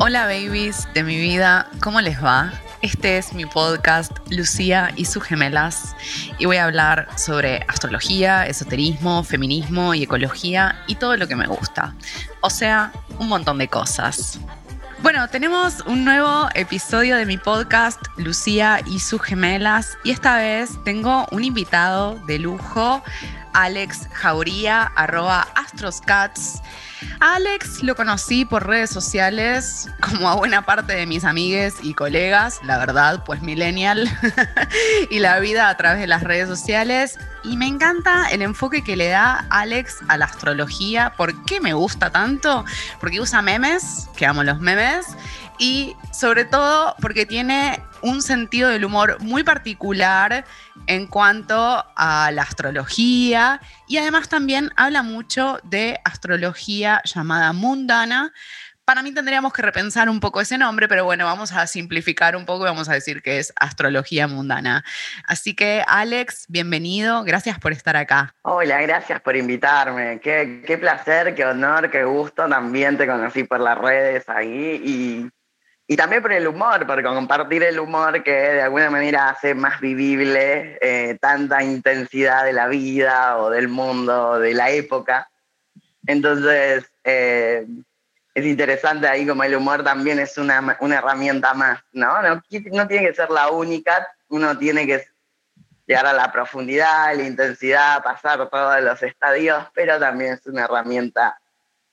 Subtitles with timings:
[0.00, 2.52] Hola babies de mi vida, ¿cómo les va?
[2.82, 5.96] Este es mi podcast Lucía y sus gemelas
[6.38, 11.48] y voy a hablar sobre astrología, esoterismo, feminismo y ecología y todo lo que me
[11.48, 11.96] gusta.
[12.42, 14.38] O sea, un montón de cosas.
[15.02, 20.70] Bueno, tenemos un nuevo episodio de mi podcast Lucía y sus gemelas y esta vez
[20.84, 23.02] tengo un invitado de lujo,
[23.52, 26.62] Alex Jauría, arroba astroscats.
[27.20, 32.60] Alex lo conocí por redes sociales, como a buena parte de mis amigues y colegas,
[32.64, 34.08] la verdad, pues millennial,
[35.10, 37.18] y la vida a través de las redes sociales.
[37.44, 41.14] Y me encanta el enfoque que le da Alex a la astrología.
[41.16, 42.64] ¿Por qué me gusta tanto?
[43.00, 45.06] Porque usa memes, que amo los memes,
[45.58, 50.44] y sobre todo porque tiene un sentido del humor muy particular
[50.86, 58.32] en cuanto a la astrología y además también habla mucho de astrología llamada mundana.
[58.84, 62.46] Para mí tendríamos que repensar un poco ese nombre, pero bueno, vamos a simplificar un
[62.46, 64.82] poco y vamos a decir que es astrología mundana.
[65.26, 68.34] Así que Alex, bienvenido, gracias por estar acá.
[68.42, 70.20] Hola, gracias por invitarme.
[70.20, 72.48] Qué, qué placer, qué honor, qué gusto.
[72.48, 75.28] También te conocí por las redes ahí y
[75.90, 79.80] y también por el humor, por compartir el humor que de alguna manera hace más
[79.80, 85.30] vivible eh, tanta intensidad de la vida o del mundo, de la época.
[86.06, 87.66] Entonces, eh,
[88.34, 92.20] es interesante ahí como el humor también es una, una herramienta más, ¿no?
[92.20, 92.42] ¿no?
[92.70, 95.06] No tiene que ser la única, uno tiene que
[95.86, 101.40] llegar a la profundidad, la intensidad, pasar todos los estadios, pero también es una herramienta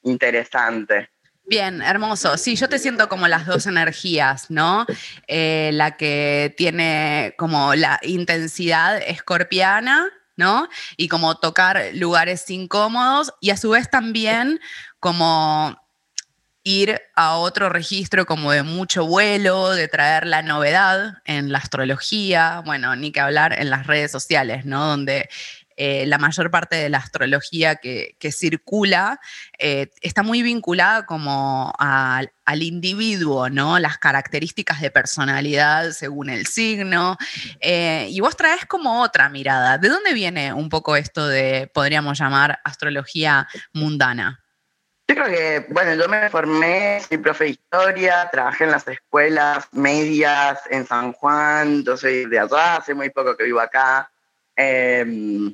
[0.03, 1.14] interesante.
[1.47, 2.37] Bien, hermoso.
[2.37, 4.85] Sí, yo te siento como las dos energías, ¿no?
[5.27, 10.07] Eh, la que tiene como la intensidad escorpiana,
[10.37, 10.67] ¿no?
[10.97, 14.59] Y como tocar lugares incómodos y a su vez también
[14.99, 15.77] como
[16.63, 22.63] ir a otro registro como de mucho vuelo, de traer la novedad en la astrología,
[22.65, 24.83] bueno, ni que hablar en las redes sociales, ¿no?
[24.87, 25.29] Donde
[25.77, 29.19] eh, la mayor parte de la astrología que, circula
[29.59, 33.77] eh, está muy vinculada como al individuo, ¿no?
[33.79, 37.17] Las características de personalidad según el signo.
[37.59, 39.77] Eh, y vos traes como otra mirada.
[39.77, 44.43] ¿De dónde viene un poco esto de, podríamos llamar, astrología mundana?
[45.07, 49.67] Yo creo que, bueno, yo me formé, soy profe de historia, trabajé en las escuelas
[49.71, 54.09] medias en San Juan, yo soy de allá, hace muy poco que vivo acá.
[54.55, 55.53] Em,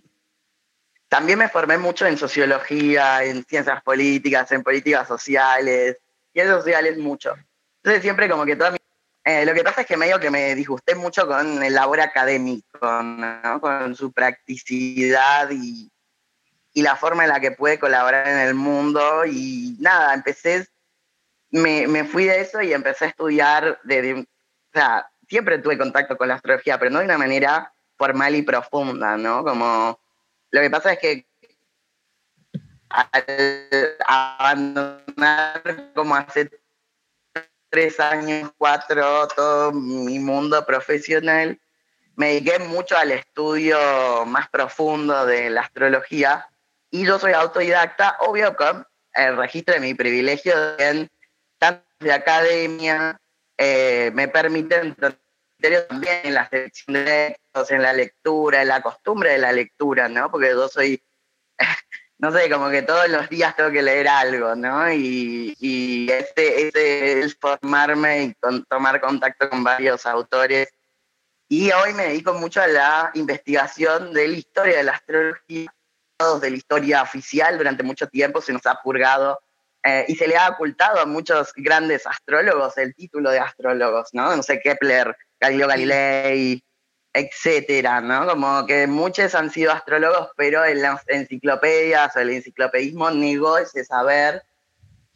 [1.11, 5.97] también me formé mucho en sociología, en ciencias políticas, en políticas sociales,
[6.31, 7.35] ciencias sociales mucho.
[7.83, 8.77] Entonces siempre como que toda mi...
[9.25, 12.79] Eh, lo que pasa es que medio que me disgusté mucho con el labor académico,
[13.59, 15.91] con su practicidad y,
[16.71, 19.25] y, la forma en la que puede colaborar en el mundo.
[19.25, 20.65] Y nada, empecé,
[21.49, 24.25] me, me fui de eso y empecé a estudiar, de, o
[24.73, 29.17] sea, siempre tuve contacto con la astrología, pero no de una manera formal y profunda,
[29.17, 29.43] ¿no?
[29.43, 29.99] Como
[30.51, 31.25] lo que pasa es que
[32.89, 36.49] al abandonar como hace
[37.69, 41.59] tres años, cuatro, todo mi mundo profesional,
[42.15, 43.77] me dediqué mucho al estudio
[44.25, 46.47] más profundo de la astrología
[46.89, 51.09] y yo soy autodidacta, obvio con el registro de mi privilegio en
[51.57, 53.21] tanto de academia,
[53.57, 54.95] eh, me permiten
[55.61, 60.09] también en la selección de textos, en la lectura, en la costumbre de la lectura,
[60.09, 60.29] ¿no?
[60.31, 61.01] Porque yo soy,
[62.17, 64.91] no sé, como que todos los días tengo que leer algo, ¿no?
[64.91, 68.35] Y, y ese, ese es formarme y
[68.69, 70.69] tomar contacto con varios autores.
[71.47, 75.73] Y hoy me dedico mucho a la investigación de la historia de la astrología,
[76.41, 77.57] de la historia oficial.
[77.57, 79.39] Durante mucho tiempo se nos ha purgado
[79.83, 84.35] eh, y se le ha ocultado a muchos grandes astrólogos el título de astrólogos, ¿no?
[84.35, 86.63] No sé, Kepler, Galileo Galilei,
[87.13, 88.27] etcétera, ¿no?
[88.27, 93.83] Como que muchos han sido astrólogos, pero en las enciclopedias o el enciclopedismo negó ese
[93.83, 94.43] saber.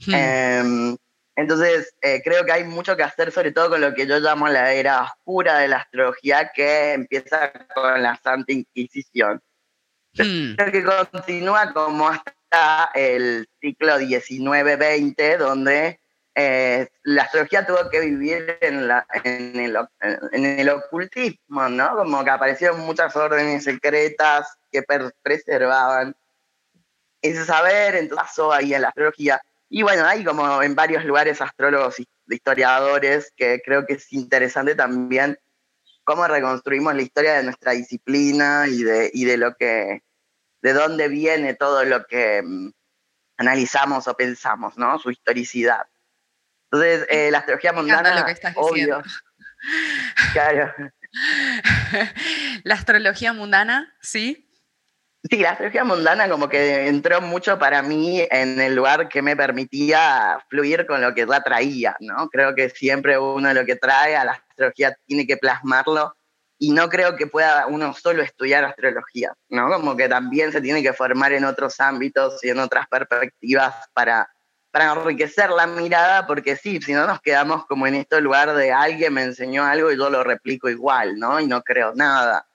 [0.05, 0.13] Hmm.
[0.13, 0.97] Em,
[1.37, 4.47] entonces, eh, creo que hay mucho que hacer, sobre todo con lo que yo llamo
[4.47, 9.41] la era oscura de la astrología, que empieza con la Santa Inquisición.
[10.13, 10.55] Hmm.
[10.55, 15.99] Creo que continúa como hasta el siglo XIX-XX, donde
[16.37, 18.89] eh, la astrología tuvo que vivir en,
[20.33, 21.95] el, ocultismo, ¿no?
[21.95, 24.83] Como que aparecieron muchas órdenes secretas que
[25.23, 26.13] preservaban
[27.21, 29.41] ese saber, entonces pasó ahí en la astrología.
[29.69, 34.75] Y bueno, hay como en varios lugares astrólogos y historiadores que creo que es interesante
[34.75, 35.39] también
[36.03, 40.03] cómo reconstruimos la historia de nuestra disciplina y de, y de lo que,
[40.61, 42.71] de dónde viene todo lo que mm,
[43.37, 44.99] analizamos o pensamos, ¿no?
[44.99, 45.87] Su historicidad.
[46.75, 49.01] Entonces, eh, la astrología mundana, lo que estás obvio.
[50.33, 50.73] Claro.
[52.63, 54.47] la astrología mundana, sí.
[55.27, 59.35] Sí, la astrología mundana como que entró mucho para mí en el lugar que me
[59.35, 62.29] permitía fluir con lo que ya traía, ¿no?
[62.29, 66.15] Creo que siempre uno lo que trae a la astrología tiene que plasmarlo
[66.59, 69.67] y no creo que pueda uno solo estudiar astrología, ¿no?
[69.69, 74.29] Como que también se tiene que formar en otros ámbitos y en otras perspectivas para,
[74.75, 78.73] para enriquecer la mirada, porque sí, si no nos quedamos como en este lugar de
[78.73, 81.39] alguien me enseñó algo y yo lo replico igual, ¿no?
[81.39, 82.45] Y no creo nada.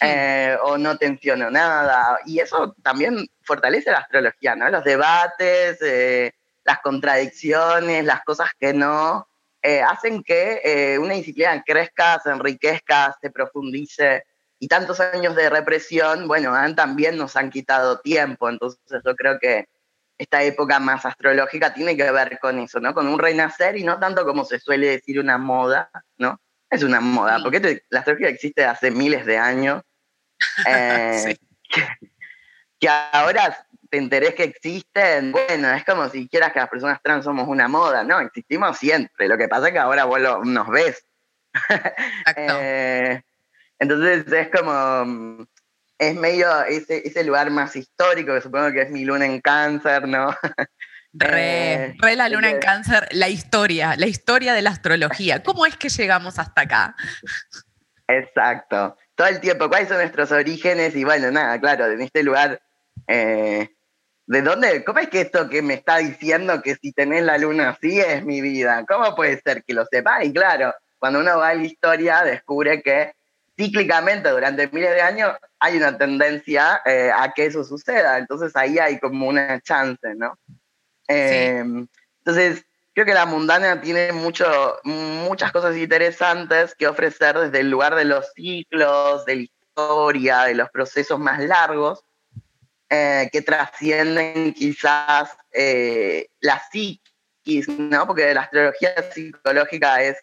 [0.00, 2.18] Eh, o no tensiono nada.
[2.24, 4.70] Y eso también fortalece la astrología, ¿no?
[4.70, 6.32] Los debates, eh,
[6.64, 9.28] las contradicciones, las cosas que no,
[9.60, 14.24] eh, hacen que una disciplina crezca, se enriquezca, se profundice.
[14.58, 18.48] Y tantos años de represión, bueno, también nos han quitado tiempo.
[18.48, 19.68] Entonces yo creo que
[20.16, 22.94] esta época más astrológica tiene que ver con eso, ¿no?
[22.94, 26.40] Con un renacer y no tanto como se suele decir una moda, ¿no?
[26.74, 29.82] es una moda, porque la astrología existe hace miles de años.
[30.68, 31.36] Eh,
[32.78, 37.24] que, ahora te enterés que existen, bueno, es como si quieras que las personas trans
[37.24, 41.06] somos una moda, no, existimos siempre, lo que pasa es que ahora vos nos ves.
[42.36, 43.22] Eh,
[43.78, 45.46] entonces es como,
[46.08, 50.08] es medio ese, ese lugar más histórico, que supongo que es mi luna en cáncer,
[50.08, 50.34] ¿no?
[51.16, 55.44] Re, eh, re la luna en cáncer, la historia, la historia de la astrología.
[55.44, 56.96] ¿Cómo es que llegamos hasta acá?
[58.08, 58.96] Exacto.
[59.14, 60.96] Todo el tiempo, ¿cuáles son nuestros orígenes?
[60.96, 62.60] Y bueno, nada, claro, en este lugar,
[63.06, 63.68] eh,
[64.26, 64.82] ¿de dónde?
[64.82, 68.24] ¿Cómo es que esto que me está diciendo que si tenés la luna así es
[68.24, 68.84] mi vida?
[68.88, 70.24] ¿Cómo puede ser que lo sepa?
[70.24, 73.14] Y claro, cuando uno va a la historia, descubre que
[73.56, 78.18] cíclicamente durante miles de años hay una tendencia eh, a que eso suceda.
[78.18, 80.38] Entonces ahí hay como una chance, ¿no?
[81.06, 81.86] Em,
[82.18, 84.46] entonces, creo que la mundana tiene mucho,
[84.84, 90.54] muchas cosas interesantes que ofrecer desde el lugar de los ciclos, de la historia, de
[90.54, 92.04] los procesos más largos,
[92.88, 98.06] eh, que trascienden quizás eh, la psiquis, ¿no?
[98.06, 100.16] Porque la astrología psicológica es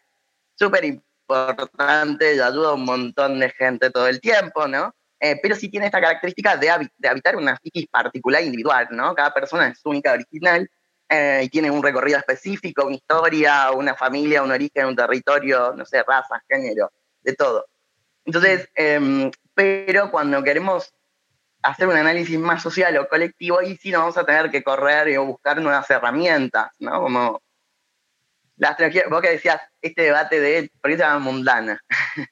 [0.55, 4.93] súper importante y ayuda a un montón de gente todo el tiempo, ¿no?
[5.19, 9.13] Eh, pero sí tiene esta característica de, de, habitar una psiquis particular individual, ¿no?
[9.13, 10.67] Cada persona es única, original,
[11.13, 15.85] eh, y tiene un recorrido específico, una historia, una familia, un origen, un territorio, no
[15.85, 16.89] sé, raza, género,
[17.21, 17.65] de todo.
[18.25, 20.93] Entonces, em, pero cuando queremos
[21.61, 25.09] hacer un análisis más social o colectivo, ahí sí nos vamos a tener que correr
[25.09, 27.01] y buscar nuevas herramientas, ¿no?
[27.01, 27.41] Como
[28.57, 31.79] la astrología, vos que decías, este debate de, ¿por qué se llama mundana?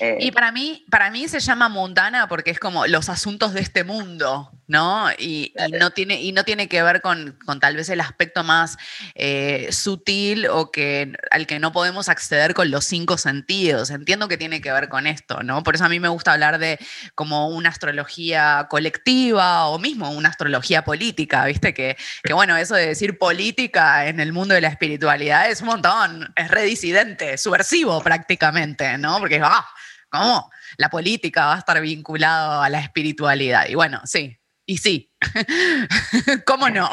[0.00, 3.60] Eh, y para mí, para mí se llama mundana porque es como los asuntos de
[3.60, 5.08] este mundo, ¿no?
[5.18, 8.76] Y, no, tiene, y no tiene que ver con, tal vez el aspecto más
[9.14, 13.90] eh, sutil o que, al que no podemos acceder con los cinco sentidos.
[13.90, 15.62] Entiendo que tiene que ver con esto, ¿no?
[15.62, 16.78] Por eso a mí me gusta hablar de
[17.14, 21.72] como una astrología colectiva o mismo una astrología política, ¿viste?
[21.72, 25.68] Que, que bueno, eso de decir política en el mundo de la espiritualidad es un
[25.68, 29.18] montón, es redisidente, subversivo prácticamente, ¿no?
[29.18, 29.66] Porque, ah,
[30.10, 30.50] ¿cómo?
[30.76, 33.66] La política va a estar vinculado a la espiritualidad.
[33.68, 35.10] Y bueno, sí, y sí,
[36.44, 36.90] ¿cómo no?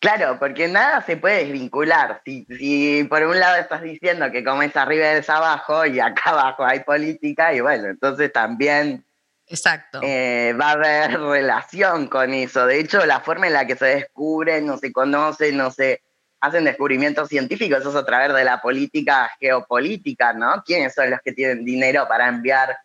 [0.00, 2.22] Claro, porque nada se puede desvincular.
[2.24, 6.30] Si, si, por un lado estás diciendo que como es arriba es abajo y acá
[6.30, 9.04] abajo hay política, y bueno, entonces también
[9.50, 10.00] Exacto.
[10.02, 12.66] Eh, va a haber relación con eso.
[12.66, 16.02] De hecho, la forma en la que se descubre, no se conoce, no se
[16.40, 20.62] hacen descubrimientos científicos, eso es a través de la política geopolítica, ¿no?
[20.64, 22.76] ¿Quiénes son los que tienen dinero para enviar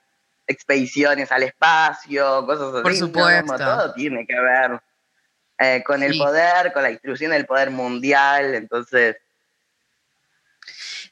[0.48, 2.84] expediciones al espacio, cosas así?
[2.84, 3.58] Por supuesto.
[3.58, 4.80] todo tiene que ver
[5.60, 9.18] eh, con el poder, con la distribución del poder mundial, entonces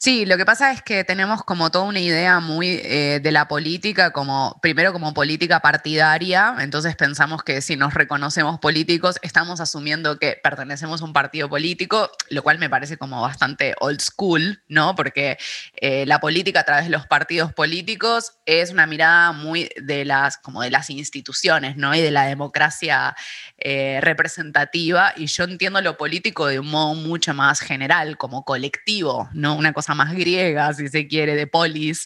[0.03, 3.47] Sí, lo que pasa es que tenemos como toda una idea muy eh, de la
[3.47, 10.17] política, como primero como política partidaria, entonces pensamos que si nos reconocemos políticos, estamos asumiendo
[10.17, 14.95] que pertenecemos a un partido político, lo cual me parece como bastante old school, ¿no?
[14.95, 15.37] Porque
[15.75, 20.39] eh, la política a través de los partidos políticos es una mirada muy de las,
[20.39, 21.93] como de las instituciones, ¿no?
[21.93, 23.15] Y de la democracia
[23.63, 29.29] eh, representativa, y yo entiendo lo político de un modo mucho más general, como colectivo,
[29.33, 29.55] ¿no?
[29.55, 32.03] Una cosa más griega, si se quiere, de polis.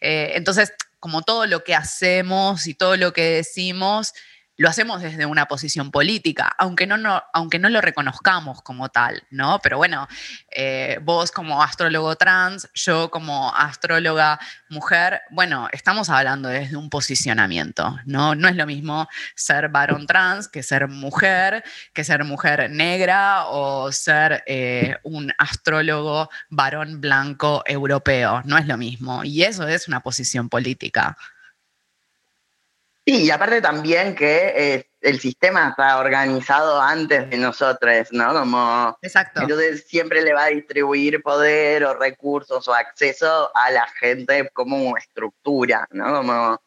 [0.00, 4.12] Eh, entonces, como todo lo que hacemos y todo lo que decimos,
[4.56, 9.22] lo hacemos desde una posición política, aunque no, no, aunque no lo reconozcamos como tal,
[9.30, 9.60] ¿no?
[9.62, 10.06] Pero bueno,
[10.50, 17.98] eh, vos como astrólogo trans, yo como astróloga mujer, bueno, estamos hablando desde un posicionamiento,
[18.04, 18.34] ¿no?
[18.34, 23.90] No es lo mismo ser varón trans que ser mujer, que ser mujer negra o
[23.90, 29.24] ser eh, un astrólogo varón blanco europeo, no es lo mismo.
[29.24, 31.16] Y eso es una posición política.
[33.04, 38.32] Sí, y aparte también que eh, el sistema está organizado antes de nosotros, ¿no?
[38.32, 39.42] Como, Exacto.
[39.42, 44.96] Entonces siempre le va a distribuir poder o recursos o acceso a la gente como
[44.96, 46.14] estructura, ¿no?
[46.14, 46.62] Como,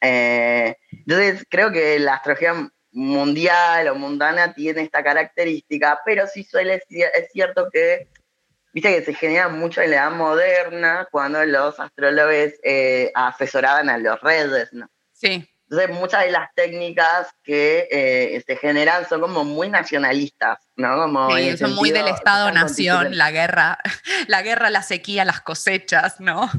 [0.00, 6.82] eh, entonces creo que la astrología mundial o mundana tiene esta característica, pero sí suele
[6.88, 8.08] es cierto que
[8.72, 13.98] viste que se genera mucho en la edad moderna cuando los astrólogos eh, asesoraban a
[13.98, 14.88] los redes, ¿no?
[15.12, 15.48] Sí.
[15.70, 20.96] Entonces, muchas de las técnicas que eh, se generan son como muy nacionalistas, ¿no?
[20.96, 23.78] Como sí, son muy del Estado-Nación, la guerra,
[24.28, 26.50] la guerra, la sequía, las cosechas, ¿no?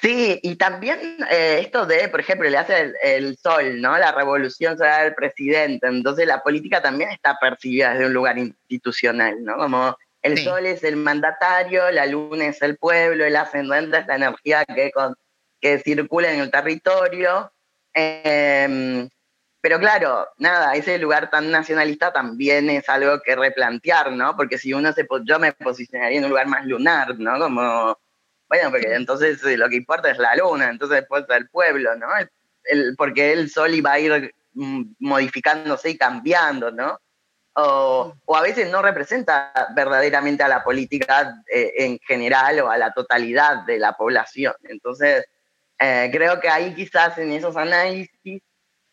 [0.00, 0.98] Sí, y también
[1.28, 3.98] eh, esto de, por ejemplo, le hace el, sol, ¿no?
[3.98, 5.88] La revolución será del presidente.
[5.88, 9.56] Entonces la política también está percibida desde un lugar institucional, ¿no?
[9.56, 14.16] Como el sol es el mandatario, la luna es el pueblo, el ascendente es la
[14.16, 14.92] energía que,
[15.60, 17.52] que circula en el territorio.
[18.00, 19.08] Em,
[19.60, 24.36] pero claro, nada, ese lugar tan nacionalista también es algo que replantear, ¿no?
[24.36, 27.38] Porque si uno se, yo me posicionaría en un lugar más lunar, ¿no?
[27.38, 27.98] Como,
[28.48, 32.06] bueno, porque entonces eh, lo que importa es la luna, entonces después el pueblo, ¿no?
[32.64, 37.00] El, porque el sol iba a ir mm, modificándose y cambiando, ¿no?
[37.54, 42.78] O, o, a veces no representa verdaderamente a la política eh, en general o a
[42.78, 44.54] la totalidad de la población.
[44.62, 45.26] Entonces,
[45.78, 48.42] eh, creo que ahí quizás en esos análisis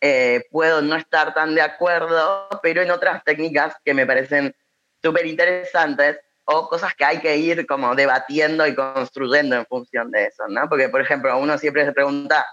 [0.00, 4.54] eh, puedo no estar tan de acuerdo, pero en otras técnicas que me parecen
[5.02, 10.26] súper interesantes o cosas que hay que ir como debatiendo y construyendo en función de
[10.26, 10.68] eso, ¿no?
[10.68, 12.46] Porque, por ejemplo, uno siempre se pregunta,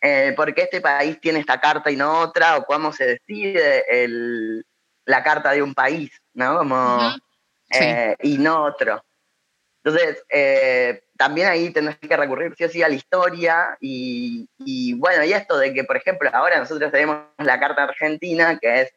[0.00, 2.56] eh, ¿por qué este país tiene esta carta y no otra?
[2.56, 4.64] ¿O cómo se decide el,
[5.04, 6.58] la carta de un país, ¿no?
[6.58, 7.00] Como,
[8.22, 9.02] y no otro.
[9.88, 14.46] Entonces, eh, también ahí tenés que recurrir sí o sí a la historia y,
[14.98, 18.94] bueno, y esto de que, por ejemplo, ahora nosotros tenemos la carta argentina, que es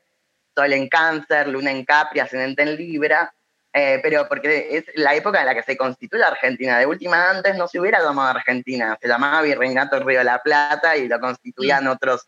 [0.54, 3.34] Sol en Cáncer, Luna en Capri, Ascendente en Libra,
[3.72, 6.78] eh, pero porque es la época en la que se constituye Argentina.
[6.78, 10.98] De última, antes no se hubiera llamado Argentina, se llamaba Virreinato Río de la Plata
[10.98, 11.90] y lo constituían mm.
[11.90, 12.28] otros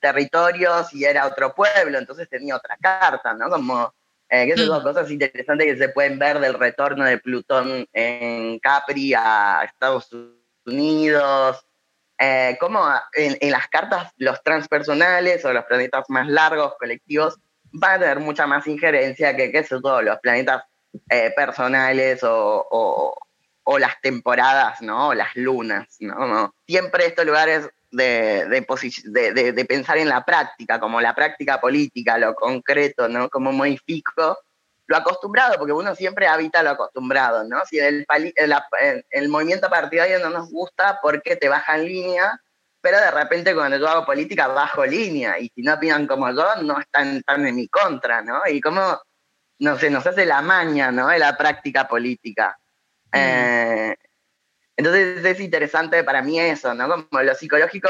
[0.00, 3.48] territorios y era otro pueblo, entonces tenía otra carta, ¿no?
[3.48, 3.94] Como
[4.28, 4.82] eh, que son mm.
[4.82, 10.10] cosas interesantes que se pueden ver del retorno de Plutón en Capri a Estados
[10.64, 11.64] Unidos.
[12.18, 12.80] Eh, como
[13.12, 17.38] en, las cartas los transpersonales o los planetas más largos, colectivos,
[17.72, 20.62] van a tener mucha más injerencia que, que todos los planetas
[21.10, 25.08] eh, personales o, o, las temporadas, ¿no?
[25.08, 26.54] O las lunas, ¿no?
[26.66, 33.08] Siempre estos lugares de, de, pensar en la práctica, como la práctica política, lo concreto,
[33.08, 33.28] ¿no?
[33.28, 34.38] Como modifico
[34.86, 37.64] lo acostumbrado, porque uno siempre habita lo acostumbrado, ¿no?
[37.64, 38.04] Si el,
[39.10, 42.40] el, movimiento partidario no nos gusta porque te baja en línea,
[42.80, 46.56] pero de repente cuando yo hago política bajo línea, y si no opinan como yo,
[46.62, 48.42] no están, están en mi contra, ¿no?
[48.46, 49.00] Y como,
[49.60, 51.08] no sé, nos hace la maña, ¿no?
[51.08, 52.58] De la práctica política.
[53.12, 53.16] Mm.
[53.16, 53.96] Eh,
[54.76, 56.88] entonces es interesante para mí eso, ¿no?
[56.88, 57.88] Como lo psicológico,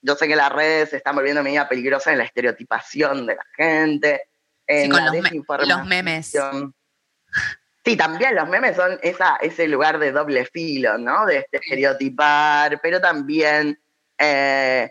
[0.00, 3.46] yo sé que las redes se están volviendo media peligrosas en la estereotipación de la
[3.56, 4.22] gente,
[4.66, 5.78] en la los, desinformación.
[5.78, 6.36] los memes.
[7.84, 11.26] Sí, también los memes son esa, ese lugar de doble filo, ¿no?
[11.26, 13.80] De estereotipar, pero también
[14.18, 14.88] eh,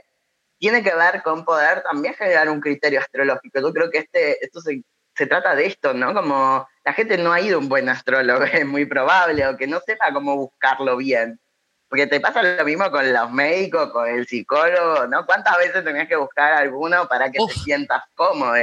[0.57, 3.62] tiene que ver con poder también generar un criterio astrológico.
[3.62, 4.83] Yo creo que este, esto se
[5.21, 6.15] se trata de esto, ¿no?
[6.15, 9.67] Como la gente no ha ido a un buen astrólogo, es muy probable, o que
[9.67, 11.39] no sepa cómo buscarlo bien.
[11.87, 15.23] Porque te pasa lo mismo con los médicos, con el psicólogo, ¿no?
[15.27, 18.55] ¿Cuántas veces tenías que buscar alguno para que te sientas cómodo?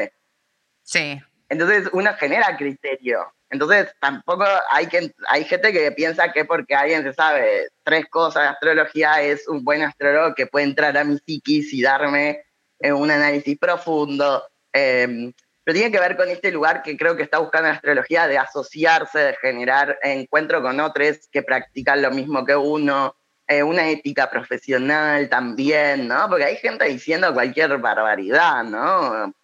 [0.82, 1.20] Sí.
[1.48, 3.32] Entonces uno genera criterio.
[3.50, 8.42] Entonces tampoco hay, que, hay gente que piensa que porque alguien se sabe tres cosas
[8.42, 12.42] de astrología es un buen astrólogo que puede entrar a mi psiquis y darme
[12.80, 14.42] eh, un análisis profundo.
[14.72, 15.32] Eh,
[15.68, 18.38] pero tiene que ver con este lugar que creo que está buscando la astrología de
[18.38, 23.14] asociarse, de generar encuentro con otros que practican lo mismo que uno,
[23.46, 26.26] eh, una ética profesional también, ¿no?
[26.26, 29.34] Porque hay gente diciendo cualquier barbaridad, ¿no?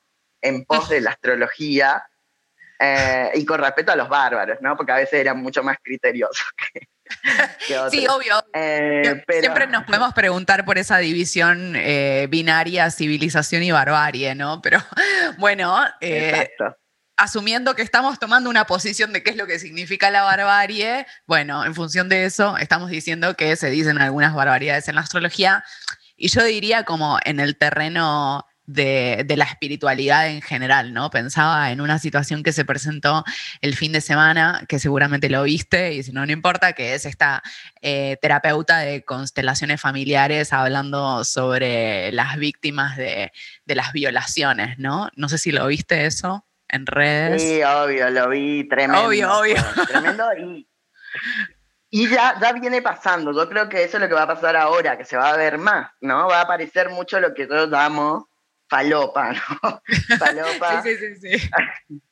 [0.41, 2.03] En pos de la astrología.
[2.79, 4.79] Eh, y con respeto a los bárbaros, ¿no?
[4.79, 6.47] Porque a veces eran mucho más criteriosos
[7.91, 8.45] Sí, obvio.
[8.53, 14.61] Eh, siempre nos podemos preguntar por esa división eh, binaria, civilización y barbarie, ¿no?
[14.63, 14.79] Pero
[15.39, 16.51] bueno, eh,
[17.17, 21.65] asumiendo que estamos tomando una posición de qué es lo que significa la barbarie, bueno,
[21.65, 25.65] en función de eso, estamos diciendo que se dicen algunas barbaridades en la astrología.
[26.17, 31.11] Y yo diría como en el terreno de, la espiritualidad en general, ¿no?
[31.11, 33.25] Pensaba en una situación que se presentó
[33.61, 37.07] el fin de semana, que seguramente lo viste, y si no, no importa, que es
[37.07, 37.43] esta
[37.83, 43.33] eh, terapeuta de constelaciones familiares hablando sobre las víctimas de,
[43.67, 45.11] las violaciones, ¿no?
[45.17, 47.43] No sé si lo viste eso en redes.
[47.43, 49.07] Sí, obvio, lo vi tremendo.
[49.07, 49.57] Obvio, obvio.
[49.89, 50.69] Tremendo y,
[51.91, 53.33] y ya, ya viene pasando.
[53.33, 55.37] Yo creo que eso es lo que va a pasar ahora, que se va a
[55.37, 56.29] ver más, ¿no?
[56.29, 58.25] Va a aparecer mucho lo que todos damos
[58.75, 59.83] falopa, ¿no?
[60.19, 60.83] Falopa.
[60.83, 62.03] sí, sí, sí, sí.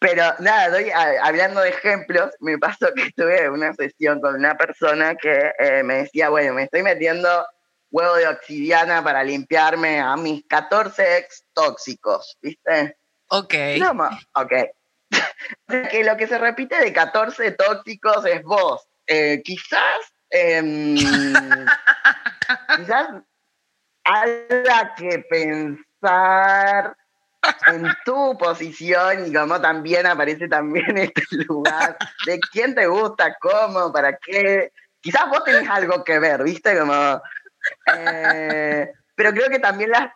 [0.00, 5.14] Pero nada, doy, hablando de ejemplos, me pasó que tuve una sesión con una persona
[5.14, 7.46] que eh, me decía, bueno, me estoy metiendo
[7.92, 12.96] huevo de obsidiana para limpiarme a mis 14 ex tóxicos, ¿viste?
[13.28, 13.54] Ok.
[13.78, 13.92] No,
[14.34, 14.52] ok.
[15.90, 18.88] que lo que se repite de 14 tóxicos es vos.
[19.06, 20.96] Eh, quizás, em,
[22.76, 23.22] quizás
[24.04, 26.96] haya que pensar
[27.66, 33.92] en tu posición y como también aparece también este lugar de quién te gusta, cómo,
[33.92, 34.72] para qué.
[35.00, 36.78] Quizás vos tenés algo que ver, ¿viste?
[36.78, 37.20] Como.
[37.94, 40.14] Eh, pero creo que también la.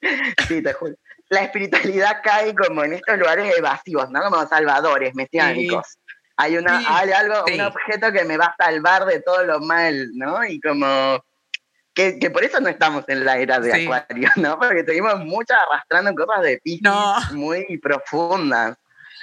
[0.48, 0.94] sí, te juro.
[1.28, 4.22] La espiritualidad cae como en estos lugares evasivos, ¿no?
[4.22, 5.98] Como salvadores, mesiánicos.
[6.36, 10.10] Hay, una, hay algo, un objeto que me va a salvar de todo lo mal,
[10.14, 10.44] ¿no?
[10.44, 11.24] Y como
[11.96, 14.58] que, por eso no estamos en la era de Acuario, ¿no?
[14.58, 18.76] Porque seguimos muchas arrastrando cosas de Piscis muy profundas.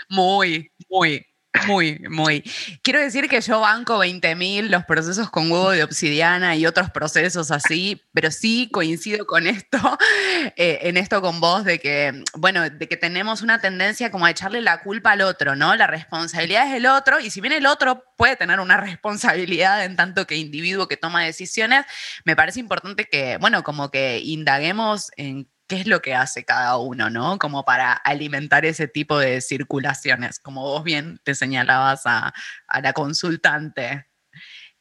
[0.10, 1.26] Muy, muy.
[1.68, 2.44] Muy, muy.
[2.82, 7.52] Quiero decir que yo banco 20.000 los procesos con huevo de obsidiana y otros procesos
[7.52, 9.78] así, pero sí coincido con esto,
[10.58, 14.32] eh, en esto con vos, de que, bueno, de que tenemos una tendencia como a
[14.32, 15.76] echarle la culpa al otro, ¿no?
[15.76, 19.96] La responsabilidad es del otro y si bien el otro puede tener una responsabilidad en
[19.96, 21.86] tanto que individuo que toma decisiones,
[22.26, 26.78] me parece importante que, bueno, como que indaguemos en qué es lo que hace cada
[26.78, 27.40] uno, ¿no?
[27.40, 32.32] Como para alimentar ese tipo de circulaciones, como vos bien te señalabas a,
[32.68, 34.06] a la consultante.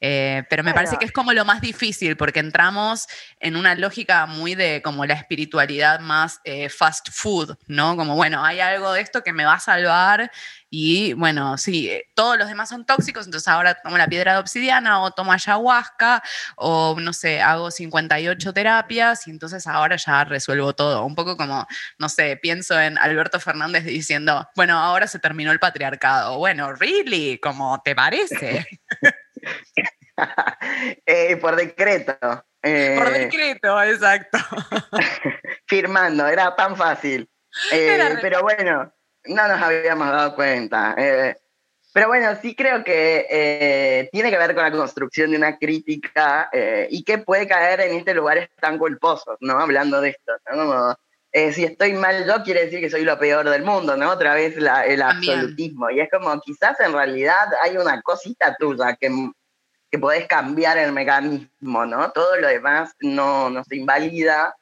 [0.05, 3.07] Eh, pero me parece que es como lo más difícil porque entramos
[3.39, 7.97] en una lógica muy de como la espiritualidad más eh, fast food, ¿no?
[7.97, 10.31] Como, bueno, hay algo de esto que me va a salvar
[10.75, 14.39] y bueno, sí, eh, todos los demás son tóxicos, entonces ahora tomo la piedra de
[14.39, 16.23] obsidiana o tomo ayahuasca
[16.57, 21.05] o no sé, hago 58 terapias y entonces ahora ya resuelvo todo.
[21.05, 21.67] Un poco como,
[21.99, 26.39] no sé, pienso en Alberto Fernández diciendo, bueno, ahora se terminó el patriarcado.
[26.39, 27.39] Bueno, ¿really?
[27.39, 28.67] ¿Cómo te parece?
[31.07, 32.17] Eh, por decreto.
[32.63, 34.39] Eh, por decreto, exacto.
[35.67, 37.29] firmando, era tan fácil.
[37.71, 38.95] Eh, pero bueno,
[39.27, 40.95] no nos habíamos dado cuenta.
[41.95, 46.51] pero bueno, sí creo que tiene que ver con la construcción de una crítica
[46.91, 49.59] y que puede caer en este lugares tan culposos, ¿no?
[49.59, 50.33] Hablando de esto,
[51.55, 54.11] si estoy mal yo, quiere decir que soy lo peor del mundo, ¿no?
[54.11, 55.91] Otra vez el absolutismo.
[55.91, 59.11] Y es como, quizás en realidad hay una cosita tuya que
[59.93, 62.11] que podés cambiar el mecanismo, ¿no?
[62.13, 64.57] Todo lo demás no, no se invalida.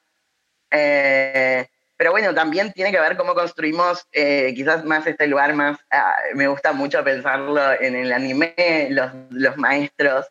[0.72, 1.68] Eh,
[2.00, 6.14] pero bueno, también tiene que ver cómo construimos eh, quizás más este lugar más, ah,
[6.34, 8.54] me gusta mucho pensarlo en el anime,
[8.88, 10.24] los, los maestros,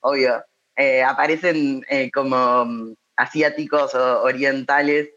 [0.00, 0.44] obvio,
[0.76, 1.82] eh, aparecen
[2.12, 5.08] como mm, asiáticos o orientales,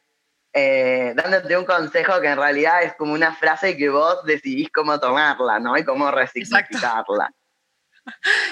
[0.54, 5.60] dándote un consejo que en realidad es como una frase que vos decidís cómo tomarla,
[5.60, 5.78] ¿no?
[5.78, 7.34] Y cómo resignificarla.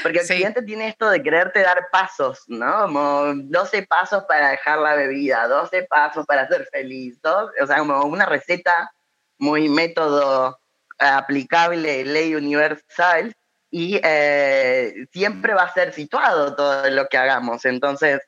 [0.04, 2.84] Porque el cliente tiene esto de quererte dar pasos, ¿no?
[2.84, 8.04] Como 12 pasos para dejar la bebida, 12 pasos para ser feliz, o sea, como
[8.04, 8.92] una receta
[9.38, 10.60] muy método
[10.98, 13.36] aplicable, ley universal,
[13.70, 17.66] y eh, siempre va a ser situado todo lo que hagamos.
[17.66, 18.22] Entonces,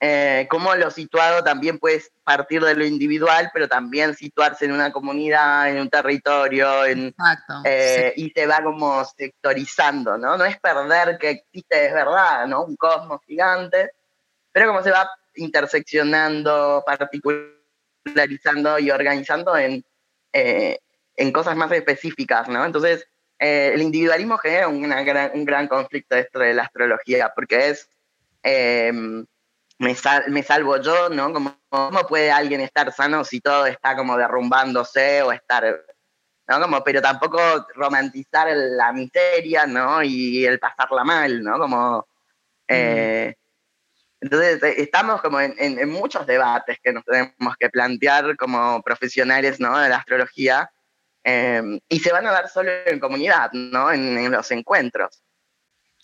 [0.00, 4.92] eh, cómo lo situado también puede partir de lo individual, pero también situarse en una
[4.92, 7.14] comunidad, en un territorio, en,
[7.64, 10.36] eh, y se va como sectorizando, ¿no?
[10.36, 12.64] No es perder que existe, es verdad, ¿no?
[12.64, 13.92] Un cosmos gigante,
[14.52, 19.84] pero como se va interseccionando, particularizando y organizando en,
[20.32, 20.80] eh,
[21.16, 22.64] en cosas más específicas, ¿no?
[22.64, 23.06] Entonces,
[23.38, 27.88] el individualismo genera una gran, un gran conflicto dentro de la astrología, porque es
[29.78, 29.96] me,
[30.28, 31.32] me salvo yo, ¿no?
[31.32, 35.84] ¿Cómo, ¿Cómo puede alguien estar sano si todo está como derrumbándose o estar
[36.46, 36.60] ¿no?
[36.60, 37.38] Como, pero tampoco
[37.74, 40.02] romantizar la miseria, ¿no?
[40.02, 41.58] Y el pasarla mal, ¿no?
[41.58, 42.06] Como...
[42.68, 43.34] Eh,
[44.20, 49.78] entonces, eh, estamos como en, muchos debates que nos tenemos que plantear como profesionales, ¿no?
[49.78, 50.70] De la astrología,
[51.22, 53.92] em, y se van a dar solo en comunidad, ¿no?
[53.92, 55.22] En, los encuentros.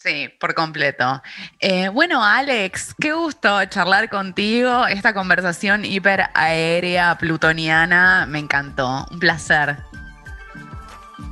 [0.02, 1.22] Sí, por completo.
[1.58, 4.86] Eh, bueno, Alex, qué gusto charlar contigo.
[4.86, 9.06] Esta conversación hiper aérea, plutoniana, me encantó.
[9.10, 9.76] Un placer.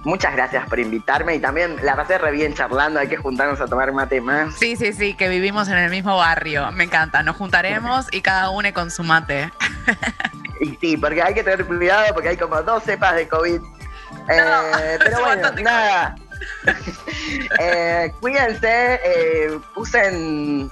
[0.04, 3.66] Muchas gracias por invitarme y también la pasé re bien charlando, hay que juntarnos a
[3.66, 4.54] tomar mate más.
[4.56, 8.50] Sí, sí, sí, que vivimos en el mismo barrio, me encanta, nos juntaremos y cada
[8.50, 9.50] uno con su mate.
[10.60, 13.60] Y sí, porque hay que tener cuidado porque hay como dos cepas de COVID.
[14.28, 16.16] Eh, pero bueno, nada.
[17.60, 20.70] Eh, cuídense, eh, usen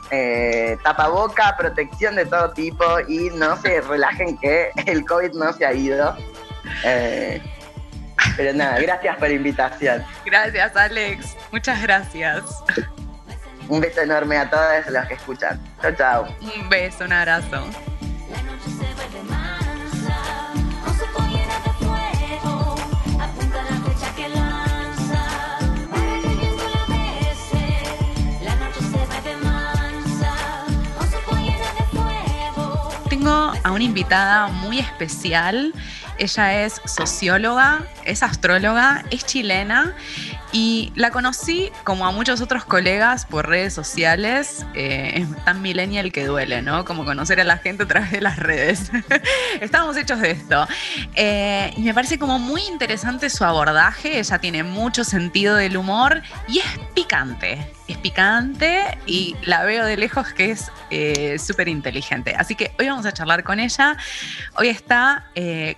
[0.83, 5.73] tapaboca, protección de todo tipo y no se relajen que el COVID no se ha
[5.73, 6.17] ido.
[8.37, 10.05] Pero nada, gracias por la invitación.
[10.25, 11.37] Gracias, Alex.
[11.53, 12.43] Muchas gracias.
[13.69, 15.61] Un beso enorme a todos los que escuchan.
[15.83, 16.37] Chao, chao.
[16.41, 17.65] Un beso, un abrazo.
[33.27, 35.73] A una invitada muy especial.
[36.17, 39.97] Ella es socióloga, es astróloga, es chilena
[40.57, 44.65] y la conocí como a muchos otros colegas por redes sociales.
[44.73, 46.87] Eh, es tan millennial que duele, ¿no?
[46.87, 48.91] Como conocer a la gente a través de las redes.
[49.61, 50.67] Estamos hechos de esto.
[51.15, 54.19] Eh, y me parece como muy interesante su abordaje.
[54.19, 57.71] Ella tiene mucho sentido del humor y es picante.
[57.87, 62.35] Es picante y la veo de lejos que es eh, súper inteligente.
[62.35, 63.99] Así que hoy vamos a charlar con ella.
[64.55, 65.27] Hoy está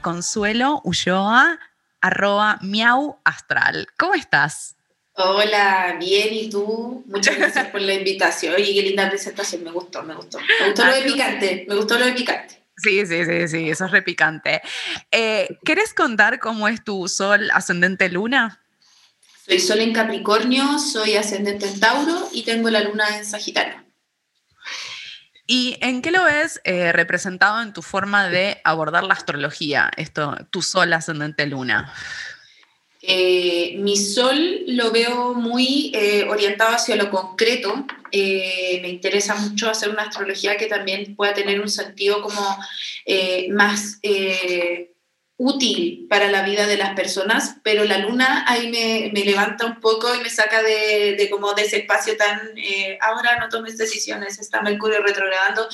[0.03, 1.59] Consuelo Ulloa
[2.01, 3.87] arroba miau astral.
[3.99, 4.77] ¿Cómo estás?
[5.21, 7.03] Hola, bien, ¿y tú?
[7.07, 8.55] Muchas gracias por la invitación.
[8.55, 10.39] Oye, qué linda presentación, me gustó, me gustó.
[10.39, 12.63] Me gustó lo de picante, me gustó lo de picante.
[12.77, 14.63] Sí, sí, sí, sí, eso es repicante.
[15.11, 18.63] Eh, ¿Querés contar cómo es tu sol ascendente luna?
[19.45, 23.88] Soy sol en Capricornio, soy ascendente en Tauro y tengo la luna en Sagitario.
[25.51, 30.37] ¿Y en qué lo ves eh, representado en tu forma de abordar la astrología, esto,
[30.51, 31.91] tu sol ascendente luna?
[33.01, 37.87] Eh, mi sol lo veo muy eh, orientado hacia lo concreto.
[38.13, 42.59] me interesa mucho hacer una astrología que también pueda tener un sentido como
[43.51, 43.99] más
[45.41, 49.79] útil para la vida de las personas, pero la luna ahí me, me levanta un
[49.79, 53.79] poco y me saca de, de como de ese espacio tan, eh, ahora no tomes
[53.79, 55.69] decisiones, está Mercurio retrogradando.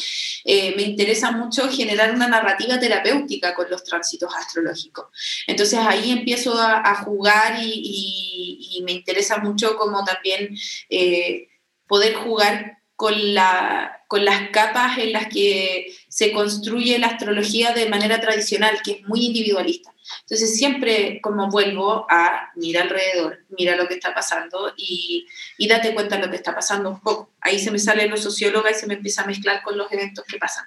[0.45, 5.07] Eh, me interesa mucho generar una narrativa terapéutica con los tránsitos astrológicos.
[5.47, 10.57] Entonces ahí empiezo a, jugar y, y, me interesa mucho como también
[10.91, 11.49] eh,
[11.87, 17.89] poder jugar con, la, con las capas en las que se construye la astrología de
[17.89, 19.93] manera tradicional, que es muy individualista.
[20.21, 25.27] Entonces siempre como vuelvo a mira alrededor, mira lo que está pasando y,
[25.59, 27.33] y date cuenta de lo que está pasando un poco.
[27.41, 30.25] Ahí se me sale lo socióloga y se me empieza a mezclar con los eventos
[30.25, 30.67] que pasan.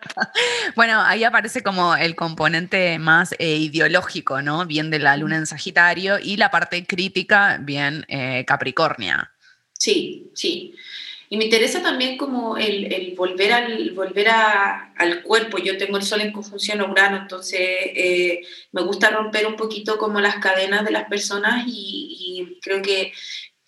[0.74, 4.66] Bueno, ahí aparece como el componente más eh, ideológico, ¿no?
[4.66, 9.30] Bien de la luna en Sagitario y la parte crítica, bien eh, Capricornia.
[9.72, 10.74] Sí, sí.
[11.28, 15.58] Y me interesa también como el, el volver, al, volver a, al cuerpo.
[15.58, 20.20] Yo tengo el sol en conjunción Urano, entonces eh, me gusta romper un poquito como
[20.20, 23.12] las cadenas de las personas y creo que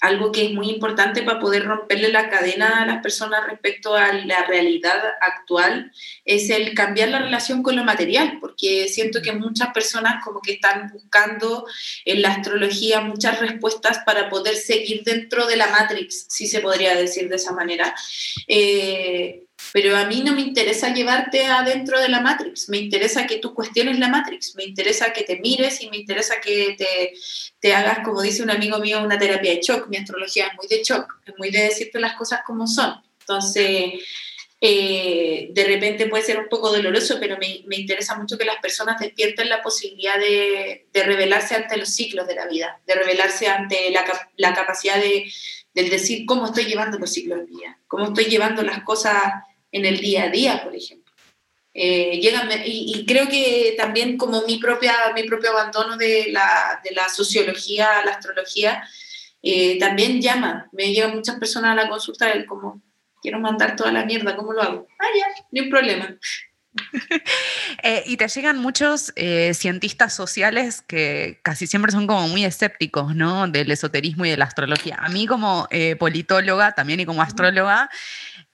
[0.01, 4.13] algo que es muy importante para poder romperle la cadena a las personas respecto a
[4.13, 5.93] la realidad actual
[6.25, 10.53] es el cambiar la relación con lo material, porque siento que muchas personas como que
[10.53, 11.67] están buscando
[12.05, 16.95] en la astrología muchas respuestas para poder seguir dentro de la Matrix, si se podría
[16.95, 17.95] decir de esa manera.
[18.47, 23.39] Eh, pero a mí no me interesa llevarte adentro de la Matrix, me interesa que
[23.39, 27.15] tú cuestiones la Matrix, me interesa que te mires y me interesa que te,
[27.61, 29.89] te hagas, como dice un amigo mío, una terapia de shock.
[29.89, 32.95] Mi astrología es muy de shock, es muy de decirte las cosas como son.
[33.21, 33.95] Entonces,
[34.61, 38.61] eh, de repente puede ser un poco doloroso, pero me, me, interesa mucho que las
[38.61, 43.47] personas despierten la posibilidad de, de, revelarse ante los ciclos de la vida, de revelarse
[43.47, 44.05] ante la,
[44.37, 45.31] la capacidad de,
[45.75, 49.33] del decir cómo estoy llevando los ciclos de vida, cómo estoy llevando las cosas
[49.73, 51.13] en el día a día, por ejemplo.
[51.75, 52.21] Eh,
[52.65, 58.05] y, creo que también como mi, propia, mi propio abandono de la, de la sociología,
[58.05, 58.83] la astrología,
[59.43, 60.69] eh, también llama.
[60.73, 62.83] Me llegan muchas personas a la consulta del como,
[63.23, 64.89] quiero mandar toda la mierda, ¿cómo lo hago?
[64.99, 66.19] Ah, ya, ni un problema.
[67.85, 73.15] Eh, y te llegan muchos eh, cientistas sociales que casi siempre son como muy escépticos,
[73.15, 73.47] ¿no?
[73.47, 74.97] Del esoterismo y de la astrología.
[75.01, 77.89] A mí como eh, politóloga también y como astróloga,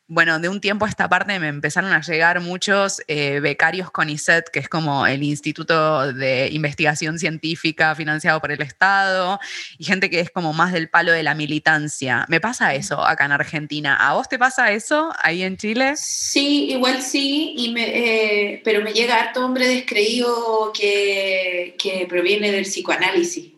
[0.06, 4.10] bueno, de un tiempo a esta parte me empezaron a llegar muchos eh, becarios con
[4.10, 9.40] ISET, que es como el Instituto de Investigación Científica financiado por el Estado,
[9.78, 12.26] y gente que es como más del palo de la militancia.
[12.28, 13.96] ¿Me pasa eso acá en Argentina?
[13.96, 15.94] ¿A vos te pasa eso ahí en Chile?
[15.96, 22.64] Sí, igual sí, y eh, pero me llega harto hombre descreído que, que proviene del
[22.64, 23.52] psicoanálisis.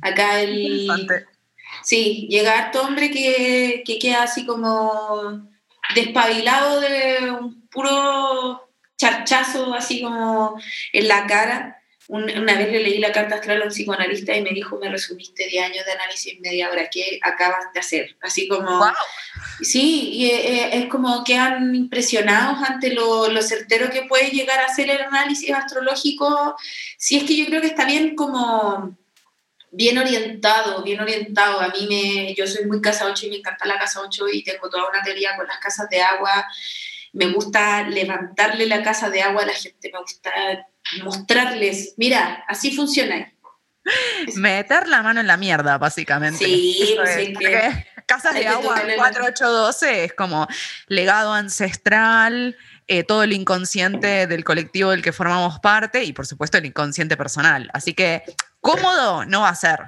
[0.00, 0.88] Acá el...
[1.82, 5.47] Sí, llega harto hombre que, que queda así como
[5.94, 10.60] despabilado de un puro charchazo así como
[10.92, 11.74] en la cara.
[12.08, 15.46] Una vez le leí la carta astral a un psicoanalista y me dijo, me resumiste
[15.46, 18.16] 10 años de análisis en media hora, ¿qué acabas de hacer?
[18.22, 18.82] Así como...
[19.60, 24.60] Sí, y eh, eh, es como quedan impresionados ante lo, lo, certero que puede llegar
[24.60, 26.56] a ser el análisis astrológico.
[26.96, 28.96] Si es que yo creo que está bien como
[29.70, 31.60] bien orientado, bien orientado.
[31.60, 34.42] A mí me, yo soy muy casa 8 y me encanta la casa 8 y
[34.42, 36.46] tengo toda una teoría con las casas de agua.
[37.12, 40.30] Me gusta levantarle la casa de agua a la gente, me gusta
[41.02, 43.32] mostrarles, mira, así funciona.
[44.34, 46.44] Meter la mano en la mierda, básicamente.
[46.44, 47.34] Sí, sí
[48.06, 50.48] Casas de agua 4812 es como
[50.86, 56.56] legado ancestral, eh, todo el inconsciente del colectivo del que formamos parte y por supuesto
[56.56, 57.68] el inconsciente personal.
[57.74, 58.22] Así que
[58.60, 59.78] cómodo no va a ser.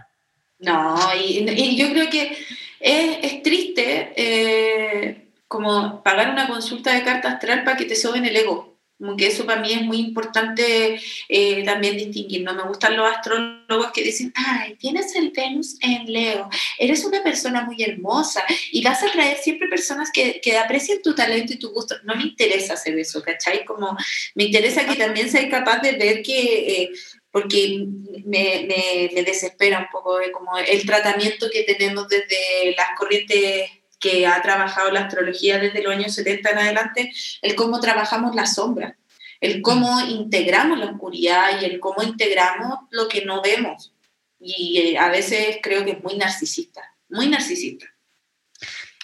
[0.59, 2.37] No, y, yo creo que
[2.80, 8.37] es, triste eh, como pagar una consulta de carta astral para que te soben el
[8.37, 8.70] ego.
[9.00, 12.42] Como que eso para mí es muy importante eh, también distinguir.
[12.42, 17.22] No me gustan los astrólogos que dicen, ay, tienes el Venus en Leo, eres una
[17.22, 20.61] persona muy hermosa y vas a traer siempre personas que, que
[21.02, 21.94] tu talento y tu gusto.
[22.04, 23.64] No me interesa hacer eso, ¿cachai?
[23.64, 23.96] Como
[24.35, 26.90] me interesa que también seas capaz de ver que eh,
[27.30, 27.86] porque
[28.26, 34.40] me, me, desespera un poco como el tratamiento que tenemos desde las corrientes que ha
[34.42, 37.12] trabajado la astrología desde los años 70 en adelante,
[37.42, 38.96] el cómo trabajamos la sombra,
[39.40, 43.92] el cómo integramos la oscuridad y el cómo integramos lo que no vemos.
[44.40, 47.86] Y eh, a veces creo que es muy narcisista, muy narcisista.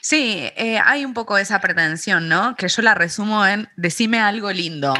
[0.00, 2.54] Sí, eh, hay un poco esa pretensión, ¿no?
[2.56, 4.94] Que yo la resumo en decime algo lindo.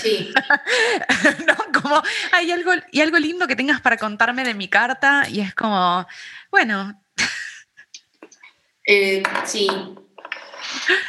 [0.00, 0.32] Sí.
[1.46, 1.56] ¿No?
[1.82, 5.54] Como hay algo, y algo lindo que tengas para contarme de mi carta y es
[5.54, 6.06] como,
[6.50, 7.00] bueno.
[8.86, 9.68] Eh, sí.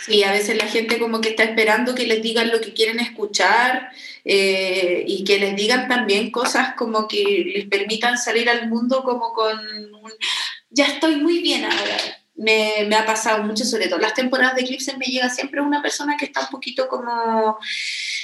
[0.06, 3.00] Sí, a veces la gente como que está esperando que les digan lo que quieren
[3.00, 3.92] escuchar
[4.26, 9.34] eh, y que les digan también cosas como que les permitan salir al mundo como
[9.34, 10.12] con un,
[10.70, 11.98] ya estoy muy bien ahora.
[12.36, 15.82] Me, me, ha pasado mucho, sobre todo las temporadas de Eclipse me llega siempre una
[15.82, 17.60] persona que está un poquito como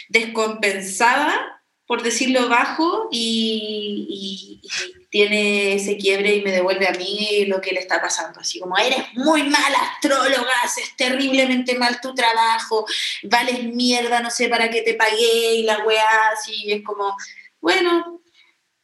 [0.09, 1.56] descompensada,
[1.87, 4.61] por decirlo bajo, y,
[5.09, 8.41] tiene ese quiebre y me devuelve a mí lo que le está pasando.
[8.41, 12.85] Así como, eres muy mala astróloga, haces terriblemente mal tu trabajo,
[13.23, 17.15] vales mierda, no sé para qué te pagué, y la weá, así, es como,
[17.61, 18.21] bueno,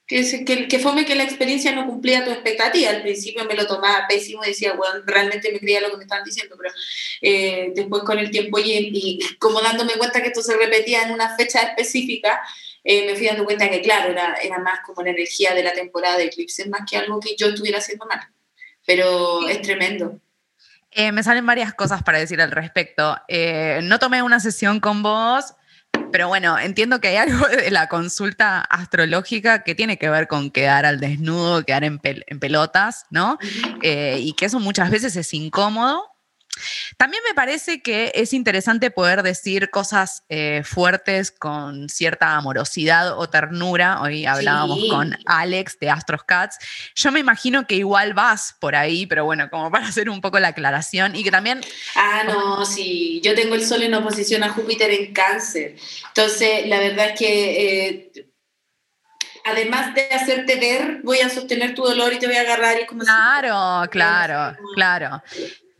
[0.07, 2.89] que, que, que, fome que la experiencia no cumplía tu expectativa.
[2.89, 6.03] Al principio me lo tomaba pésimo y decía, bueno, realmente me creía lo que me
[6.03, 6.73] estaban diciendo, pero
[7.21, 11.11] eh, después con el tiempo y, y, como dándome cuenta que esto se repetía en
[11.11, 12.41] una fecha específica,
[12.83, 15.73] eh, me fui dando cuenta que, claro, era, era más como la energía de la
[15.73, 18.19] temporada de Eclipse, más que algo que yo estuviera haciendo mal.
[18.85, 20.19] Pero es tremendo.
[20.91, 23.17] Eh, me salen varias cosas para decir al respecto.
[23.83, 25.55] no tomé una sesión con vos
[26.13, 30.51] pero bueno, entiendo que hay algo de la consulta astrológica que tiene que ver con
[30.51, 33.39] quedar al desnudo, quedar en, pelotas, ¿no?
[33.81, 36.12] Eh, y que eso muchas veces es incómodo
[36.97, 43.29] también me parece que es interesante poder decir cosas eh, fuertes con cierta amorosidad o
[43.29, 44.01] ternura.
[44.01, 46.57] Hoy hablábamos con Alex de Astros Cats.
[46.95, 50.39] Yo me imagino que igual vas por ahí, pero bueno, como para hacer un poco
[50.39, 51.61] la aclaración y que también...
[51.95, 55.75] Ah, no, sí, yo tengo el Sol en oposición a Júpiter en cáncer.
[56.07, 57.87] Entonces, la verdad es que...
[57.87, 58.29] Eh,
[59.45, 62.85] además de hacerte ver, voy a sostener tu dolor y te voy a agarrar y
[62.85, 65.21] como Claro, claro, claro.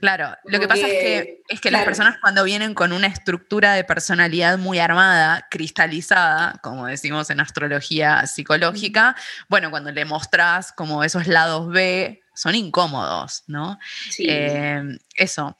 [0.04, 3.74] Claro, lo que pasa es que, es que las personas cuando vienen con una estructura
[3.74, 9.16] de personalidad muy armada, cristalizada, como decimos en astrología psicológica,
[9.48, 13.80] bueno, cuando le mostrás como esos lados B, son incómodos, ¿no?
[14.10, 14.26] Sí.
[14.28, 14.82] Eh,
[15.16, 15.56] eso.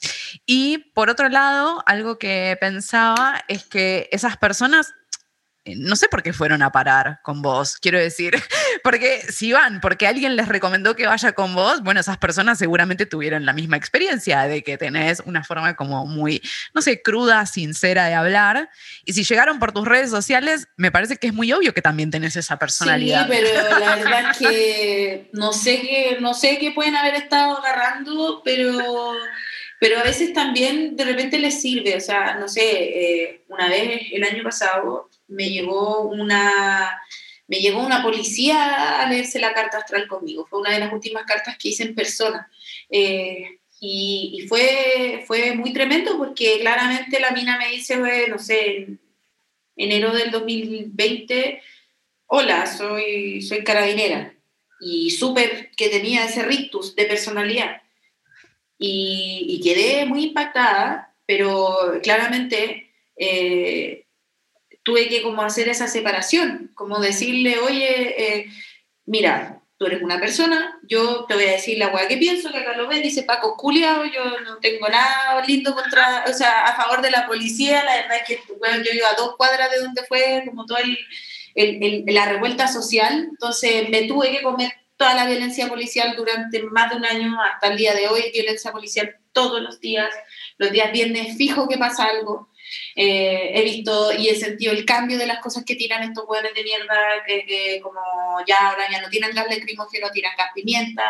[0.46, 4.94] Y por otro lado, algo que pensaba es que esas personas
[5.66, 8.36] no sé por qué fueron a parar con vos, quiero decir,
[8.84, 13.06] porque si van, porque alguien les recomendó que vaya con vos, bueno, esas personas seguramente
[13.06, 16.42] tuvieron la misma experiencia de que tenés una forma como muy,
[16.74, 18.70] no sé, cruda, sincera de hablar,
[19.06, 22.12] y si llegaron por tus redes sociales, me parece que es muy obvio que también
[22.12, 23.28] tenés esa personalidad.
[23.28, 27.58] Sí, pero la verdad es que no sé qué, no sé qué pueden haber estado
[27.58, 29.14] agarrando, pero
[29.80, 34.04] pero a veces también de repente les sirve, o sea, no sé, eh, una vez
[34.14, 37.02] el año pasado me llegó una,
[37.48, 41.26] me llegó una policía a leerse la carta astral conmigo, fue una de las últimas
[41.26, 42.50] cartas que hice en persona.
[42.90, 47.98] Eh, y, fue, fue muy tremendo porque claramente la mina me dice,
[48.30, 49.00] no sé, en
[49.76, 51.62] enero del 2020,
[52.28, 54.34] hola, soy, soy carabinera.
[54.80, 57.84] Y súper que tenía ese rictus de personalidad
[58.86, 64.03] y, quedé muy impactada, pero claramente eh,
[64.84, 68.48] tuve que como hacer esa separación, como decirle, oye, eh,
[69.06, 72.60] mira, tú eres una persona, yo te voy a decir la weá que pienso, que
[72.60, 76.76] acá lo ves, dice Paco Culiao, yo no tengo nada lindo contra, o sea, a
[76.76, 79.80] favor de la policía, la verdad es que bueno, yo iba a dos cuadras de
[79.80, 80.82] donde fue como toda
[81.56, 86.92] el, la revuelta social, entonces me tuve que comer toda la violencia policial durante más
[86.92, 90.10] de un año hasta el día de hoy, violencia policial todos los días,
[90.58, 92.50] los días viernes fijo que pasa algo.
[92.96, 96.54] Eh, he visto y he sentido el cambio de las cosas que tiran estos hueones
[96.54, 98.02] de mierda, que, como
[98.48, 101.04] ya ahora ya no tiran gas lacrimógeno, tiran gas pimienta.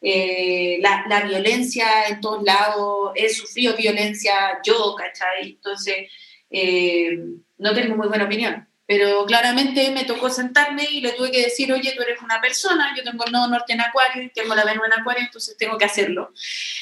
[0.00, 5.52] Eh, la, la, violencia en todos lados, he sufrido violencia yo, ¿cachai?
[5.52, 6.10] Entonces,
[6.50, 7.18] eh,
[7.58, 8.68] no tengo muy buena opinión.
[8.86, 12.94] Pero claramente me tocó sentarme y le tuve que decir, oye, tú eres una persona,
[12.94, 15.86] yo tengo el nodo norte en Acuario tengo la Venus en Acuario, entonces tengo que
[15.86, 16.32] hacerlo.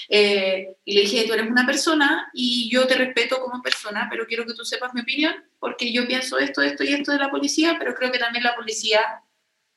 [0.08, 4.26] Eh, y le dije, tú eres una persona y yo te respeto como persona, pero
[4.26, 7.30] quiero que tú sepas mi opinión, porque yo pienso esto, esto y esto de la
[7.30, 9.00] policía, pero creo que también la policía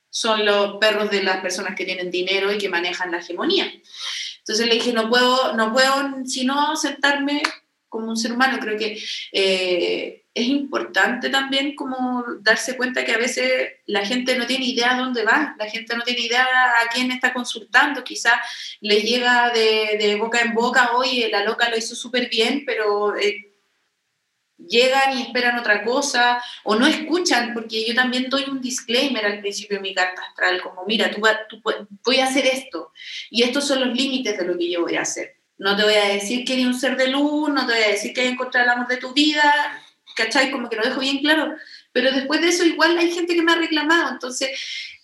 [0.10, 3.72] son los perros de las personas que tienen dinero y que manejan la hegemonía.
[4.40, 7.44] Entonces le dije, no puedo, no puedo sino sentarme
[7.88, 8.98] como un ser humano, creo que...
[9.32, 14.94] Eh, es importante también como darse cuenta que a veces la gente no tiene idea
[14.94, 18.34] a dónde va, la gente no tiene idea a quién está consultando, quizás
[18.82, 23.54] le llega de, boca en boca, oye, la loca lo hizo súper bien, pero eh,
[24.58, 29.40] llegan y esperan otra cosa, o no escuchan, porque yo también doy un disclaimer al
[29.40, 31.62] principio de mi carta astral, como, mira, tú, tú
[32.04, 32.92] voy a hacer esto,
[33.30, 35.38] y estos son los límites de lo que yo voy a hacer.
[35.58, 37.88] No te voy a decir que eres un ser de luz, no te voy a
[37.88, 39.82] decir que encontrar el amor de tu vida,
[40.16, 40.52] ¿cachai?
[40.52, 41.56] Como que lo dejo bien claro.
[41.92, 44.50] Pero después de eso igual hay gente que me ha reclamado, entonces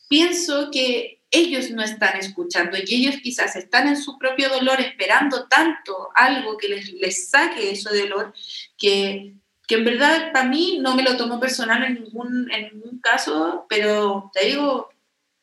[0.07, 5.47] pienso que ellos no están escuchando y ellos quizás están en su propio dolor esperando
[5.47, 8.33] tanto algo que les, les saque ese dolor
[8.77, 9.33] que,
[9.65, 13.65] que en verdad para mí no me lo tomo personal en ningún, en ningún caso,
[13.69, 14.89] pero te digo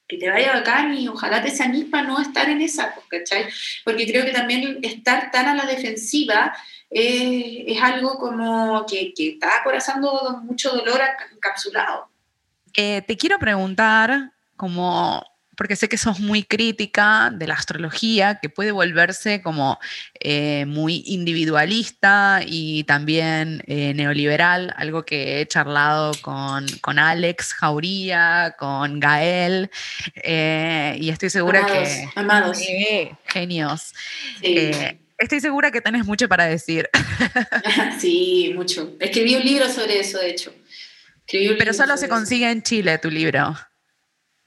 [0.07, 3.47] que te vaya bacán y ojalá te se para no estar en esa, ¿cachai?
[3.85, 6.55] Porque creo que también estar tan a la defensiva
[6.91, 11.01] es algo como que, que está acorazando mucho dolor
[11.35, 12.09] encapsulado.
[12.75, 15.25] Eh, te quiero preguntar, como,
[15.57, 19.79] porque sé que sos muy crítica de la astrología, que puede volverse como
[20.21, 28.55] eh, muy individualista y también eh, neoliberal, algo que he charlado con, con Alex Jauría,
[28.59, 29.71] con Gael,
[30.15, 32.09] y estoy segura que...
[32.15, 32.59] Amados.
[33.27, 33.95] genios.
[34.41, 34.71] Sí
[35.19, 36.89] Estoy segura que tenés mucho para decir.
[38.01, 38.97] sí, mucho.
[39.01, 40.55] Escribí un libro sobre eso, de hecho.
[41.31, 43.55] Pero solo se consigue en Chile tu libro.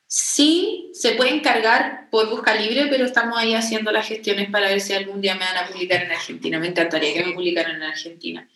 [0.07, 4.81] Sí, se puede encargar por Busca Libre, pero estamos ahí haciendo las gestiones para ver
[4.81, 6.59] si algún día me van a publicar en Argentina.
[6.59, 8.49] Me encantaría que me publicaran en Argentina.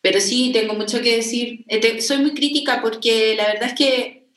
[0.00, 1.64] Pero sí, tengo mucho que decir.
[1.68, 4.28] Eh, soy muy crítica porque la verdad es que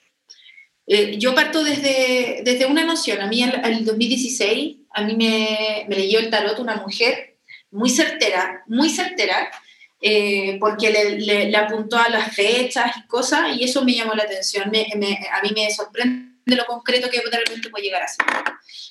[0.87, 3.21] eh, yo parto desde, desde una noción.
[3.21, 7.37] A mí, el 2016, a mí me, me leyó el tarot una mujer
[7.71, 9.51] muy certera, muy certera,
[9.99, 14.69] eh, porque le, apuntó a las fechas y cosas, y eso me llamó la atención.
[14.69, 17.21] Me, a mí me sorprende lo concreto que
[17.69, 18.25] puede llegar a ser.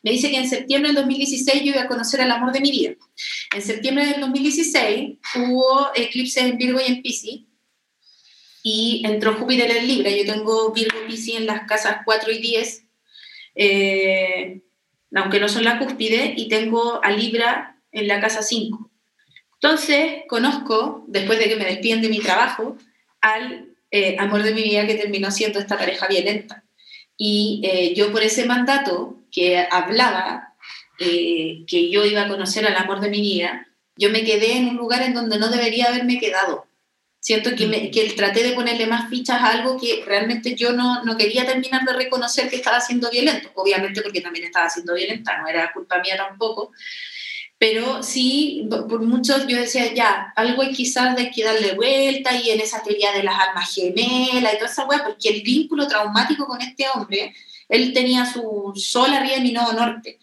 [0.03, 2.71] Me dice que en septiembre del 2016 yo iba a conocer el amor de mi
[2.71, 2.95] vida.
[3.55, 7.41] En septiembre del 2016 hubo eclipses en Virgo y en Pisces,
[8.65, 10.11] y entró Júpiter en Libra.
[10.11, 12.85] Yo tengo Virgo Pisces en las casas 4 y 10.
[13.55, 14.63] Eh,
[15.15, 18.91] aunque no son la cúspide, y tengo a Libra en la casa 5.
[19.55, 22.77] Entonces, conozco, después de que me despiden de mi trabajo,
[23.21, 26.65] al eh, amor de mi vida que terminó siendo esta pareja violenta.
[27.17, 30.55] Y eh, yo por ese mandato que hablaba
[30.99, 34.69] eh, que yo iba a conocer al amor de mi vida, yo me quedé en
[34.69, 36.67] un lugar en donde no debería haberme quedado.
[37.23, 41.05] Siento que, me, que traté de ponerle más fichas a algo que realmente yo no,
[41.05, 45.39] no quería terminar de reconocer que estaba siendo violento, obviamente porque también estaba siendo violenta,
[45.39, 46.73] no era culpa mía tampoco,
[47.59, 52.59] pero sí, por muchos yo decía, ya, algo quizás de que darle vuelta y en
[52.59, 56.61] esa teoría de las almas gemelas y toda esa weá, porque el vínculo traumático con
[56.61, 57.33] este hombre,
[57.69, 60.19] él tenía su sol arriba y mi nodo norte.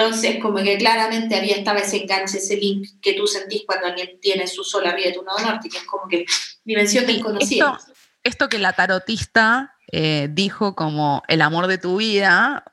[0.00, 4.18] Entonces, como que claramente había estaba ese enganche, ese link que tú sentís cuando alguien
[4.20, 6.24] tiene su sol arriba de tu nodo norte, que es como que
[6.64, 7.76] dimensión desconocida.
[7.78, 7.92] Esto,
[8.24, 12.64] esto que la tarotista eh, dijo como el amor de tu vida,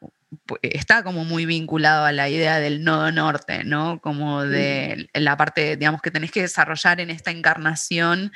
[0.61, 3.99] está como muy vinculado a la idea del nodo norte, ¿no?
[4.01, 8.31] Como de la parte, digamos, que tenés que desarrollar en esta encarnación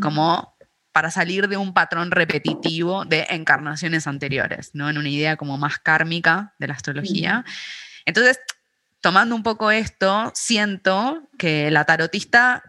[0.00, 0.54] como
[0.92, 4.88] para salir de un patrón repetitivo de encarnaciones anteriores, ¿no?
[4.88, 7.44] En una idea como más kármica de la astrología.
[8.06, 8.38] Entonces,
[9.00, 12.62] tomando un poco esto, siento que la tarotista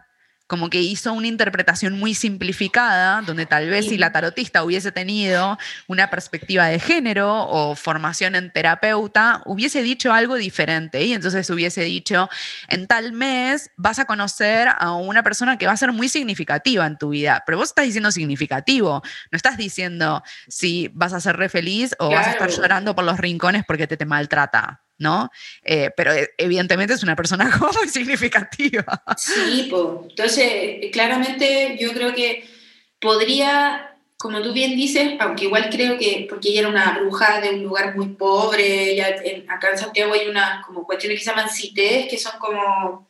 [0.46, 5.58] como que hizo una interpretación muy simplificada, donde tal vez si la tarotista hubiese tenido
[5.88, 11.02] una perspectiva de género o formación en terapeuta, hubiese dicho algo diferente.
[11.02, 12.28] Y entonces hubiese dicho,
[12.68, 16.86] en tal mes vas a conocer a una persona que va a ser muy significativa
[16.86, 21.36] en tu vida, pero vos estás diciendo significativo, no estás diciendo si vas a ser
[21.36, 24.85] re feliz o vas a estar llorando por los rincones porque te, te maltrata.
[24.98, 25.30] ¿No?
[25.62, 29.02] Eh, pero eh, evidentemente es una persona muy significativa.
[29.16, 30.10] Sí, pues.
[30.10, 32.48] entonces claramente yo creo que
[33.00, 37.50] podría, como tú bien dices, aunque igual creo que, porque ella era una bruja de
[37.50, 39.08] un lugar muy pobre, ya
[39.48, 43.06] acá en Santiago hay unas como cuestiones que se llaman cités, que son como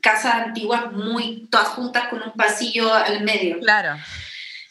[0.00, 3.58] casas antiguas muy todas juntas con un pasillo al medio.
[3.60, 3.96] Claro.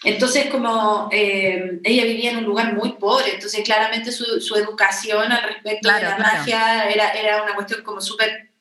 [0.04, 5.32] Entonces, como eh, ella vivía en un lugar muy pobre, entonces claramente su, su educación
[5.32, 8.52] al respecto de la magia era, era una cuestión como súper,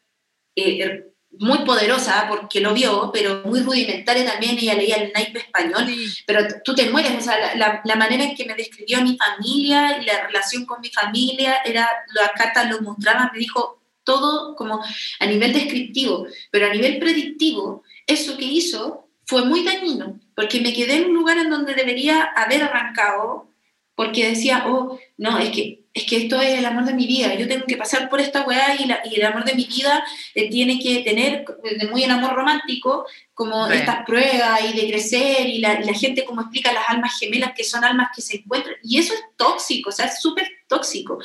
[0.55, 5.39] eh, er, muy poderosa porque lo vio, pero muy rudimentaria también, ella leía el naipe
[5.39, 5.87] español,
[6.27, 9.17] pero tú te mueres, o sea, la, la, manera en que me describió a mi
[9.17, 14.57] familia y la relación con mi familia, era, las cartas lo mostraban, me dijo todo
[14.57, 14.85] como
[15.21, 20.73] a nivel descriptivo, pero a nivel predictivo, eso que hizo fue muy dañino, porque me
[20.73, 23.49] quedé en un lugar en donde debería haber arrancado,
[23.95, 27.33] porque decía, oh, no, es que, es que esto es el amor de mi vida,
[27.37, 30.05] yo tengo que pasar por esta weá y, y el amor de mi vida
[30.35, 31.45] eh, tiene que tener,
[31.93, 36.41] muy en amor romántico, como estas pruebas y de crecer y la, la, gente como
[36.41, 39.93] explica las almas gemelas, que son almas que se encuentran, y eso es tóxico, o
[39.93, 41.21] sea, es súper tóxico.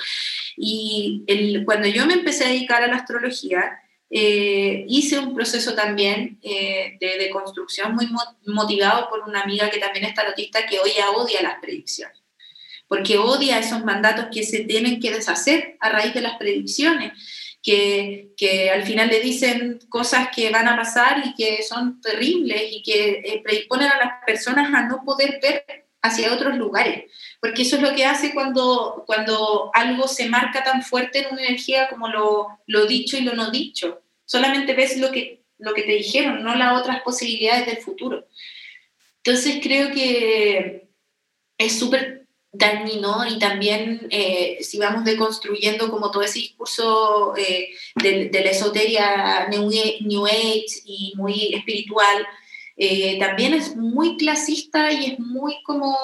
[0.56, 3.80] Y el, cuando yo me empecé a dedicar a la astrología,
[4.10, 8.08] eh, hice un proceso también eh, de, construcción muy
[8.46, 12.18] motivado por una amiga que también es tarotista que hoy odia las predicciones,
[12.88, 17.14] porque odia esos mandatos que se tienen que deshacer a raíz de las predicciones,
[17.64, 22.62] que, que al final le dicen cosas que van a pasar y que son terribles
[22.72, 27.64] y que eh, predisponen a las personas a no poder ver hacia otros lugares, porque
[27.64, 31.90] eso es lo que hace cuando, cuando algo se marca tan fuerte en una energía
[31.90, 34.02] como lo, lo dicho y lo no dicho.
[34.26, 38.28] Solamente ves lo que, lo que te dijeron, no las otras posibilidades del futuro.
[39.24, 40.90] Entonces creo que
[41.58, 42.26] es súper
[42.58, 48.52] dañino y también eh, si vamos deconstruyendo como todo ese discurso eh, de, de, la
[48.52, 49.70] esoteria New,
[50.02, 52.26] New Age y muy espiritual,
[52.78, 55.98] eh, también es muy clasista y es muy como,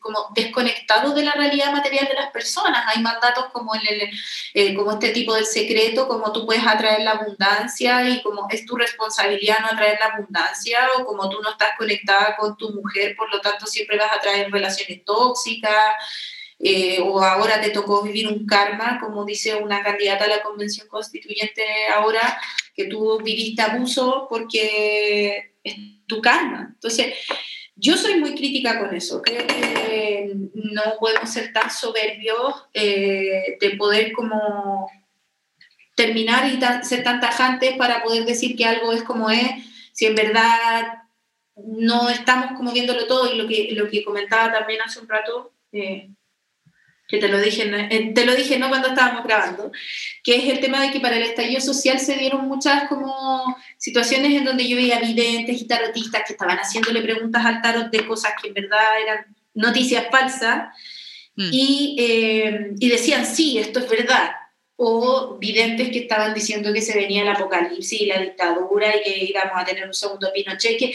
[0.00, 2.84] como desconectado de la realidad material de las personas.
[2.86, 4.08] Hay mandatos como, el,
[4.54, 8.66] eh, como este tipo del secreto, como tú puedes atraer la abundancia y como es
[8.66, 13.16] tu responsabilidad no atraer la abundancia o como tú no estás conectada con tu mujer,
[13.16, 15.94] por lo tanto siempre vas a traer relaciones tóxicas.
[16.60, 20.88] Eh, o ahora te tocó vivir un karma, como dice una candidata a la convención
[20.88, 21.62] constituyente
[21.94, 22.40] ahora,
[22.78, 25.74] que tú viviste abuso porque es
[26.06, 26.70] tu karma.
[26.74, 27.12] Entonces,
[27.74, 29.20] yo soy muy crítica con eso.
[29.20, 34.88] Creo que no podemos ser tan soberbios eh, de poder como
[35.96, 39.48] terminar y ser tan tajantes para poder decir que algo es como es,
[39.92, 41.02] si en verdad
[41.56, 45.52] no estamos como viéndolo todo y lo que, lo que comentaba también hace un rato,
[45.72, 46.10] eh,
[47.08, 49.72] que te lo dije, eh, te lo dije no cuando estábamos grabando,
[50.22, 54.32] que es el tema de que para el estallido social se dieron muchas como situaciones
[54.34, 58.34] en donde yo veía videntes y tarotistas que estaban haciéndole preguntas al tarot de cosas
[58.40, 60.68] que en verdad eran noticias falsas
[61.34, 61.48] mm.
[61.50, 64.32] y, eh, y decían, sí, esto es verdad,
[64.76, 69.24] o videntes que estaban diciendo que se venía el apocalipsis y la dictadura y que
[69.24, 70.94] íbamos a tener un segundo Pinochet, que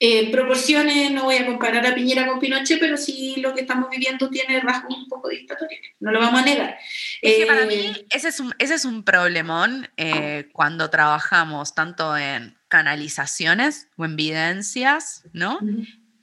[0.00, 3.88] En proporciones, no voy a comparar a Piñera con Pinochet, pero sí lo que estamos
[3.90, 6.76] viviendo tiene rasgos un poco dictatoriales, no lo vamos a negar.
[7.22, 11.76] Es que para mí eh, ese es un, ese es un problemón eh, cuando trabajamos
[11.76, 15.60] tanto en canalizaciones o en evidencias, ¿no?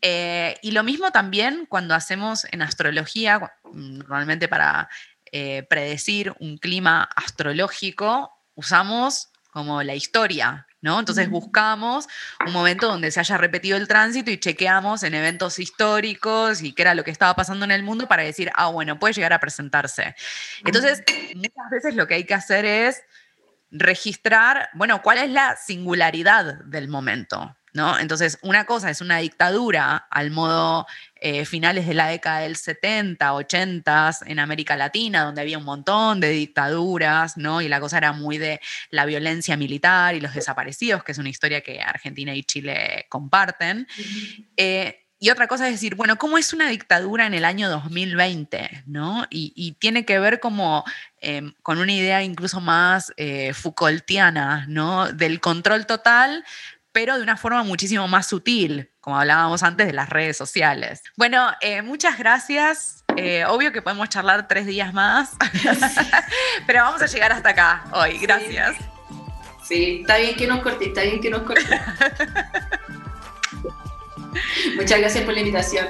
[0.01, 4.89] Eh, y lo mismo también cuando hacemos en astrología, normalmente para
[5.69, 10.99] predecir un clima astrológico, usamos como la historia, ¿no?
[10.99, 12.07] Entonces buscamos
[12.45, 16.82] un momento donde se haya repetido el tránsito y chequeamos en eventos históricos y qué
[16.82, 19.39] era lo que estaba pasando en el mundo para decir, ah, bueno, puede llegar a
[19.39, 20.15] presentarse.
[20.65, 21.03] Entonces,
[21.36, 23.03] muchas veces lo que hay que hacer es
[23.71, 27.97] registrar, bueno, cuál es la singularidad del momento, ¿no?
[27.99, 30.88] Entonces, una cosa es una dictadura al modo
[31.24, 36.19] eh, finales de la década del 70, 80 en América Latina, donde había un montón
[36.19, 37.61] de dictaduras, ¿no?
[37.61, 38.59] Y la cosa era muy de
[38.89, 43.88] la violencia militar y los desaparecidos, que es una historia que Argentina y Chile comparten.
[44.57, 48.86] Eh, y otra cosa es decir, bueno, ¿cómo es una dictadura en el año 2020?
[48.88, 49.28] ¿no?
[49.30, 50.84] Y, tiene que ver como
[51.19, 55.13] em, con una idea incluso más eh, Foucaultiana, ¿no?
[55.13, 56.43] Del control total,
[56.92, 61.02] pero de una forma muchísimo más sutil, como hablábamos antes de las redes sociales.
[61.18, 63.04] Bueno, eh, muchas gracias.
[63.18, 65.32] Eh, obvio que podemos charlar tres días más,
[66.68, 68.18] pero vamos a llegar hasta acá hoy.
[68.20, 68.76] Gracias.
[69.68, 71.64] Sí, está bien que nos corte, está bien que nos corte.
[74.76, 75.88] Muchas gracias por la invitación.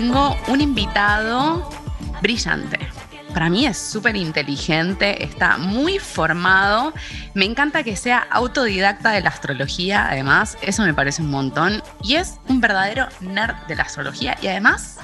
[0.00, 1.68] Tengo un invitado
[2.22, 2.78] brillante.
[3.34, 6.94] Para mí es súper inteligente, está muy formado.
[7.34, 11.82] Me encanta que sea autodidacta de la astrología, además, eso me parece un montón.
[12.02, 15.00] Y es un verdadero nerd de la astrología y además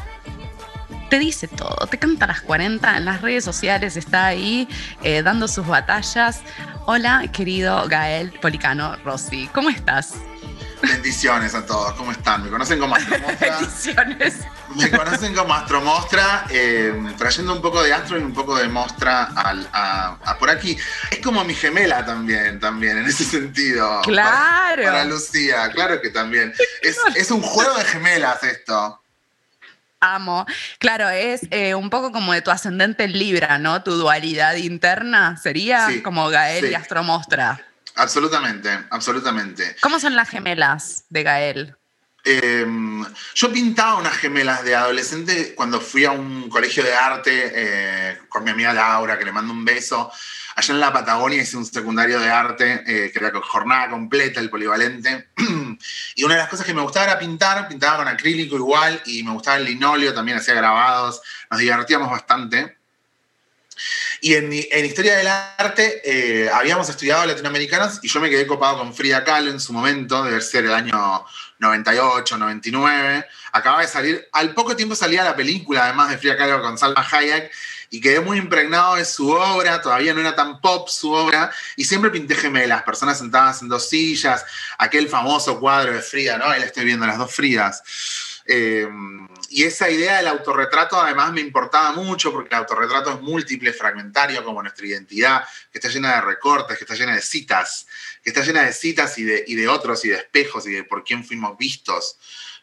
[1.11, 4.67] te dice todo, te canta a las 40 en las redes sociales, está ahí
[5.03, 6.41] eh, dando sus batallas.
[6.87, 10.15] Hola, querido Gael Policano Rossi, ¿cómo estás?
[10.83, 12.45] Bendiciones a todos, ¿cómo están?
[12.45, 13.51] ¿Me conocen como Astromostra?
[13.59, 14.41] Bendiciones.
[14.75, 19.29] Me conocen como Astromostra, eh, trayendo un poco de astro y un poco de mostra
[19.35, 20.77] a, por aquí.
[21.11, 24.03] Es como mi gemela también, también, en ese sentido.
[24.03, 24.83] Claro.
[24.83, 26.53] Para, Lucía, claro que también.
[26.83, 29.01] Es, es un juego de gemelas esto.
[30.01, 30.47] Amo.
[30.79, 33.83] Claro, es eh, un poco como de tu ascendente Libra, ¿no?
[33.83, 37.61] Tu dualidad interna sería como Gael y Astromostra.
[37.97, 39.77] Absolutamente, absolutamente.
[39.81, 41.77] ¿Cómo son las gemelas de Gael?
[42.29, 48.19] Em, yo pintaba unas gemelas de adolescente cuando fui a un colegio de arte eh,
[48.29, 50.11] con mi amiga Laura, que le mando un beso.
[50.57, 54.51] Allá en la Patagonia hice un secundario de arte, eh, que era jornada completa, el
[54.51, 55.29] polivalente.
[56.17, 59.23] y una de las cosas que me gustaba era pintar, pintaba con acrílico igual, y
[59.23, 62.76] me gustaba el linóleo, también hacía grabados, nos divertíamos bastante.
[64.27, 64.53] Y en,
[64.85, 69.53] Historia del Arte eh, habíamos estudiado latinoamericanos y yo me quedé copado con Frida Kahlo
[69.53, 71.25] en su momento, debe ser el año
[71.61, 73.25] 98, 99.
[73.53, 77.07] Acaba de salir, al poco tiempo salía la película, además de Frida Kahlo con Salma
[77.09, 77.53] Hayek,
[77.91, 81.85] y quedé muy impregnado de su obra, todavía no era tan pop su obra, y
[81.85, 84.45] siempre pinté gemelas, personas sentadas en dos sillas,
[84.77, 86.47] aquel famoso cuadro de Frida, ¿no?
[86.47, 87.81] Ahí le estoy viendo las dos Fridas.
[88.45, 88.89] Eh,
[89.51, 94.45] y esa idea del autorretrato además me importaba mucho porque el autorretrato es múltiple, fragmentario
[94.45, 97.87] como nuestra identidad, que está llena de recortes, que está llena de citas,
[98.23, 100.85] que está llena de citas y de, y de otros y de espejos y de
[100.85, 102.19] por quién fuimos vistos.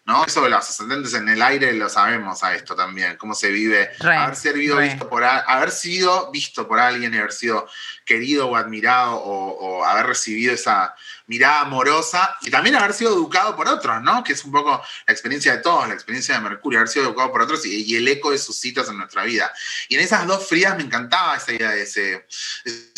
[0.05, 0.25] ¿No?
[0.25, 3.89] Eso de los ascendentes en el aire lo sabemos a esto también, cómo se vive,
[4.01, 7.67] haber, sido visto por, haber sido visto por alguien y haber sido
[8.05, 10.93] querido o admirado o, haber recibido esa
[11.27, 14.23] mirada amorosa y también haber sido educado por otros, ¿no?
[14.23, 17.31] Que es un poco la experiencia de todos, la experiencia de Mercurio, haber sido educado
[17.31, 19.51] por otros y, el eco de sus citas en nuestra vida.
[19.87, 22.25] Y en esas dos frías me encantaba esa idea de ese,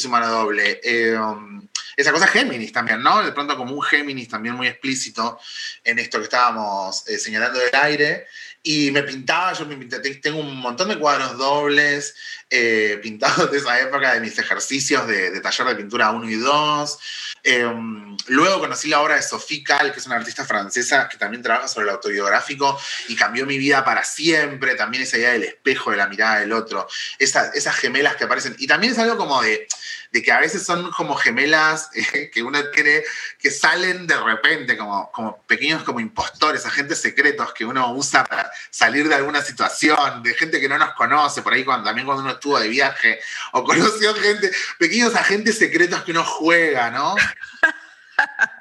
[0.06, 0.80] humano doble.
[0.84, 3.24] Eh, um, esa cosa Géminis también, ¿no?
[3.24, 5.40] De pronto como un Géminis también muy explícito
[5.84, 8.28] en esto que estábamos eh, señalando del aire.
[8.68, 12.16] Y me pintaba, yo me pinté, tengo un montón de cuadros dobles
[12.50, 17.00] eh, pintados de esa época, de mis ejercicios de, taller de pintura 1 y 2.
[17.44, 21.44] Em, luego conocí la obra de Sophie Calle, que es una artista francesa que también
[21.44, 24.74] trabaja sobre el autobiográfico y cambió mi vida para siempre.
[24.74, 26.88] También esa idea del espejo, de la mirada del otro,
[27.20, 28.56] esas gemelas que aparecen.
[28.58, 29.68] Y también es algo como de
[30.12, 33.04] de que a veces son como gemelas eh, que uno tiene,
[33.40, 38.52] que salen de repente como, como pequeños como impostores, agentes secretos que uno usa para
[38.70, 42.24] salir de alguna situación, de gente que no nos conoce, por ahí cuando, también cuando
[42.24, 43.20] uno estuvo de viaje,
[43.52, 47.16] o conoció gente, pequeños agentes secretos que uno juega, ¿no?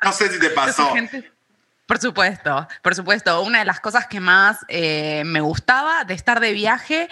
[0.03, 0.93] No sé si te pasó.
[1.87, 3.43] Por supuesto, por supuesto.
[3.43, 7.09] Una de las cosas que más eh, me gustaba de estar de viaje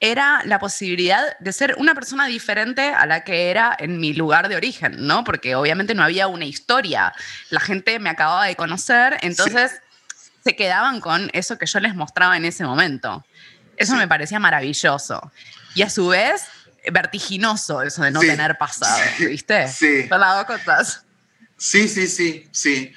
[0.00, 4.48] era la posibilidad de ser una persona diferente a la que era en mi lugar
[4.48, 5.22] de origen, ¿no?
[5.22, 7.12] Porque obviamente no había una historia.
[7.50, 9.80] La gente me acababa de conocer, entonces
[10.42, 13.24] se quedaban con eso que yo les mostraba en ese momento.
[13.76, 15.30] Eso me parecía maravilloso.
[15.74, 16.46] Y a su vez,
[16.90, 19.68] vertiginoso eso de no tener pasado, ¿viste?
[19.68, 20.08] Sí.
[20.08, 21.04] Son las dos cosas.
[21.56, 22.92] Sí, sí, sí, sí.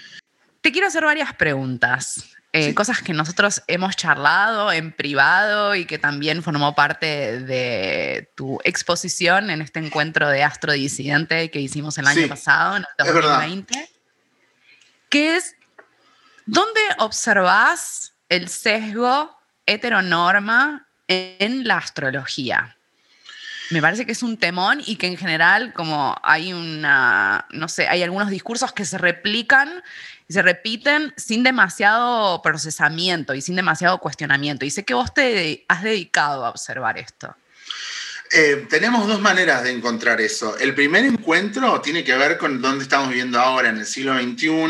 [0.61, 2.35] Te quiero hacer varias preguntas.
[2.51, 8.59] Eh, cosas que nosotros hemos charlado en privado y que también formó parte de tu
[8.63, 13.89] exposición en este encuentro de astrodisidente que hicimos el año pasado, en el 2020.
[15.09, 15.55] ¿Qué es,
[16.47, 19.37] ¿Dónde observas el sesgo
[19.67, 22.75] heteronorma en la astrología?
[23.69, 27.87] Me parece que es un temón y que en general como hay una, no sé,
[27.87, 29.83] hay algunos discursos que se replican
[30.29, 34.63] y se repiten sin demasiado procesamiento y sin demasiado cuestionamiento.
[34.63, 37.35] Y sé que vos te has dedicado a observar esto.
[38.31, 40.57] Eh, tenemos dos maneras de encontrar eso.
[40.59, 44.69] El primer encuentro tiene que ver con dónde estamos viviendo ahora, en el siglo XXI,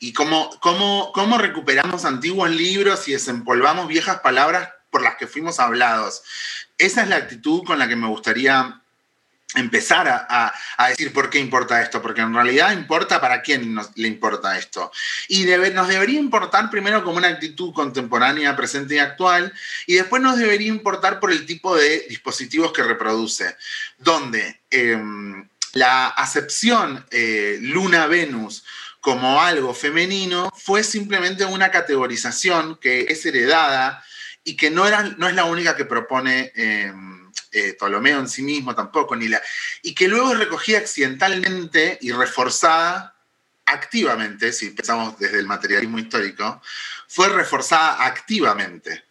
[0.00, 5.60] y cómo, cómo, cómo recuperamos antiguos libros y desempolvamos viejas palabras por las que fuimos
[5.60, 6.22] hablados
[6.78, 8.80] esa es la actitud con la que me gustaría
[9.54, 10.52] empezar a,
[10.88, 14.92] decir por qué importa esto, porque en realidad importa para quién nos, le importa esto.
[15.28, 19.52] Y nos debería importar primero como una actitud contemporánea, presente y actual,
[19.86, 23.56] y después nos debería importar por el tipo de dispositivos que reproduce,
[23.96, 28.64] donde em, la acepción eh, Luna-Venus
[29.00, 34.04] como algo femenino fue simplemente una categorización que es heredada
[34.44, 36.92] y que no, era, no es la única que propone eh,
[37.52, 39.40] eh, Ptolomeo en sí mismo tampoco, ni la,
[39.82, 43.14] y que luego es recogida accidentalmente y reforzada
[43.66, 46.62] activamente, si pensamos desde el materialismo histórico,
[47.06, 49.07] fue reforzada activamente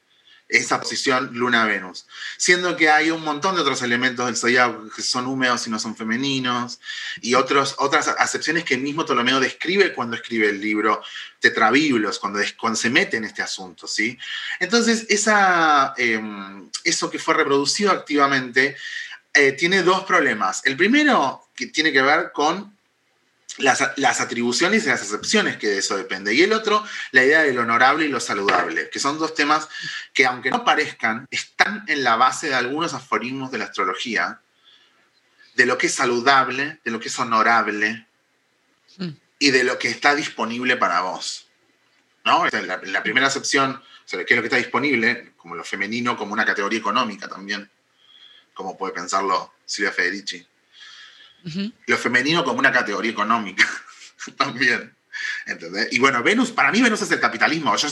[0.49, 2.05] esa posición Luna-Venus.
[2.37, 5.79] Siendo que hay un montón de otros elementos del zodiaco que son húmedos y no
[5.79, 6.79] son femeninos,
[7.21, 7.75] y otras
[8.17, 11.01] acepciones que el mismo Ptolomeo describe cuando escribe el libro
[11.39, 13.87] Tetrabiblos, cuando, cuando se mete en este asunto.
[13.87, 14.17] ¿sí?
[14.59, 18.77] Entonces, esa, em, eso que fue reproducido activamente
[19.33, 20.61] eh, tiene dos problemas.
[20.65, 22.76] El primero que tiene que ver con
[23.58, 26.34] las, atribuciones y las acepciones que de eso depende.
[26.34, 29.68] Y el otro, la idea de lo honorable y lo saludable, que son dos temas
[30.14, 34.41] que, aunque no parezcan, están en la base de algunos aforismos de la astrología,
[35.55, 38.05] de lo que es saludable, de lo que es honorable
[38.97, 39.10] mm.
[39.39, 41.47] y de lo que está disponible para vos.
[42.24, 42.45] ¿No?
[42.47, 46.34] La, la primera acepción, sobre qué es lo que está disponible, como lo femenino, como
[46.34, 47.70] una categoría económica también,
[48.53, 50.45] como puede pensarlo Silvia Federici.
[51.87, 53.65] Lo femenino como una categoría económica
[54.37, 54.95] también.
[55.47, 55.87] ¿Entendés?
[55.91, 57.75] Y bueno, Venus, para mí Venus es el capitalismo.
[57.75, 57.87] Yo,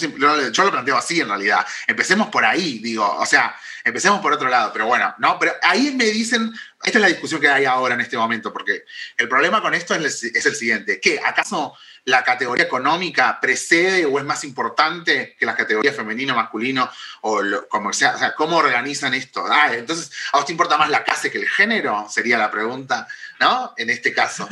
[0.52, 1.66] yo, lo planteo así en realidad.
[1.88, 5.40] Empecemos por ahí, digo, o sea, empecemos por otro lado, pero bueno, ¿no?
[5.40, 6.52] Pero ahí me dicen,
[6.84, 8.84] esta es la discusión que hay ahora en este momento, porque
[9.18, 11.20] el problema con esto es el, es el siguiente, ¿qué?
[11.24, 11.76] ¿Acaso
[12.06, 16.90] la categoría económica precede o es más importante que la categoría femenino, masculino
[17.22, 18.16] o comercial?
[18.16, 19.44] O sea, ¿cómo organizan esto?
[19.50, 22.08] Ah, entonces, ¿a vos te importa más la clase que el género?
[22.10, 23.08] Sería la pregunta,
[23.40, 23.74] ¿no?
[23.78, 24.48] En este caso.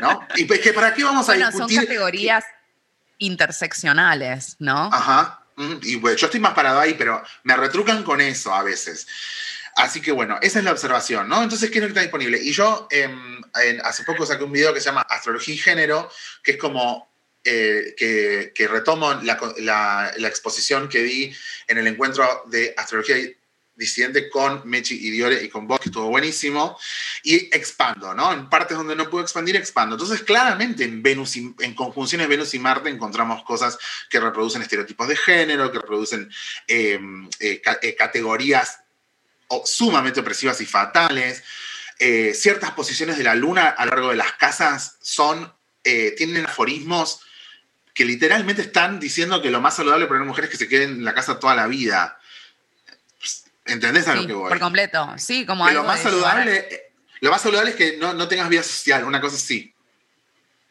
[0.00, 0.26] ¿No?
[0.34, 1.88] ¿Y pues, para qué vamos a bueno, discutir?
[2.06, 2.44] Son categorías
[3.18, 4.90] interseccionales, ¿no?
[4.92, 5.42] Ajá.
[5.82, 9.06] Y bueno, yo estoy más parado ahí, pero me retrucan con eso a veces.
[9.74, 11.42] Así que bueno, esa es la observación, ¿no?
[11.42, 12.38] Entonces, ¿qué es lo que está disponible?
[12.40, 13.42] Y yo em,
[13.82, 16.10] hace poco saqué un video que se llama Astrología y Género,
[16.42, 17.10] que es como
[17.44, 21.36] eh, que, retomo la, exposición que di
[21.68, 23.16] en el encuentro de Astrología
[23.76, 26.78] disidente con Mechi y Diore y con vos, que estuvo buenísimo,
[27.22, 28.32] y expando, ¿no?
[28.32, 29.94] En partes donde no puedo expandir, expando.
[29.96, 35.16] Entonces, claramente en Venus, en conjunciones Venus y Marte encontramos cosas que reproducen estereotipos de
[35.16, 36.30] género, que reproducen
[36.66, 38.80] em, eh, eh, categorías
[39.64, 41.42] sumamente opresivas y fatales.
[41.98, 45.52] Eh, ciertas posiciones de la luna a lo largo de las casas son,
[45.84, 47.20] eh, tienen aforismos
[47.94, 50.84] que literalmente están diciendo que lo más saludable para una mujer es que se quede
[50.84, 52.18] en la casa toda la vida.
[53.66, 54.48] ¿Entendés a lo que voy?
[54.48, 56.68] Por completo, sí, como lo más saludable,
[57.20, 59.74] Lo más saludable es que no, no tengas vida social, una cosa así.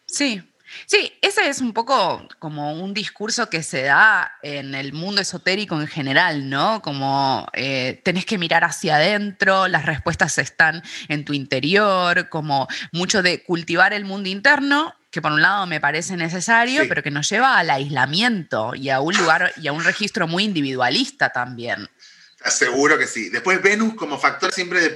[0.06, 0.42] Sí,
[0.86, 5.80] Sí, ese es un poco como un discurso que se da en el mundo esotérico
[5.80, 6.82] en general, ¿no?
[6.82, 13.24] Como eh, tenés que mirar hacia adentro, las respuestas están en tu interior, como mucho
[13.24, 17.30] de cultivar el mundo interno, que por un lado me parece necesario, pero que nos
[17.30, 21.90] lleva al aislamiento y a un lugar y a un registro muy individualista también.
[22.50, 23.30] Seguro que sí.
[23.30, 24.94] Después Venus como factor siempre de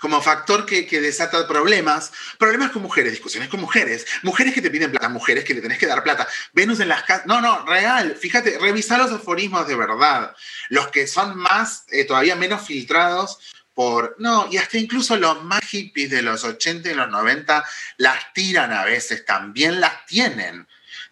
[0.00, 2.12] como factor que, que, desata problemas.
[2.38, 4.06] Problemas con mujeres, discusiones con mujeres.
[4.22, 6.26] Mujeres que te piden plata, mujeres que le tenés que dar plata.
[6.52, 7.26] Venus en las casas.
[7.26, 8.16] No, no, real.
[8.16, 10.34] Fíjate, revisar los aforismos de verdad.
[10.70, 13.38] Los que son más, eh, todavía menos filtrados
[13.74, 14.16] por.
[14.18, 17.62] No, y hasta incluso los más hippies de los 80 y los 90
[17.98, 20.66] las tiran a veces, también las tienen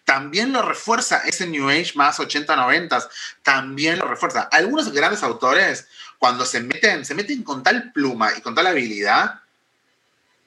[0.05, 3.09] también lo refuerza ese New Age más 80-90,
[3.41, 4.47] también lo refuerza.
[4.51, 5.87] Algunos grandes autores,
[6.19, 9.41] cuando se meten, se meten con tal pluma y con tal habilidad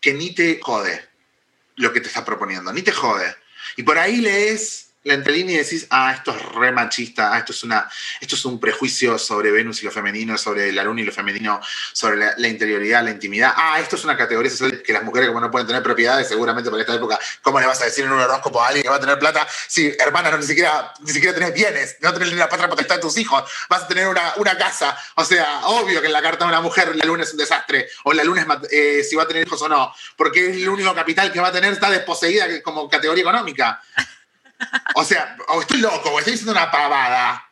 [0.00, 1.06] que ni te jode
[1.74, 3.34] lo que te está proponiendo, ni te jode.
[3.76, 7.52] Y por ahí lees la entrelínea y decís, ah, esto es re machista, ah, esto
[7.52, 7.88] es, una,
[8.20, 11.60] esto es un prejuicio sobre Venus y lo femenino, sobre la luna y lo femenino,
[11.92, 13.52] sobre la, interioridad, la intimidad.
[13.56, 14.50] Ah, esto es una categoría
[14.84, 17.80] que las mujeres como no pueden tener propiedades, seguramente por esta época, ¿cómo le vas
[17.80, 19.46] a decir en un horóscopo a alguien que va a tener plata?
[19.68, 22.96] Si, hermana, no, ni, siquiera, ni siquiera tenés bienes, no tenés ni la patria potestad
[22.96, 24.98] de tus hijos, vas a tener una, una, casa.
[25.14, 27.88] O sea, obvio que en la carta de una mujer la luna es un desastre,
[28.04, 30.68] o la luna es eh, si va a tener hijos o no, porque es el
[30.68, 33.80] único capital que va a tener, está desposeída como categoría económica.
[34.94, 37.44] O sea, o estoy loco, o estoy diciendo una pavada.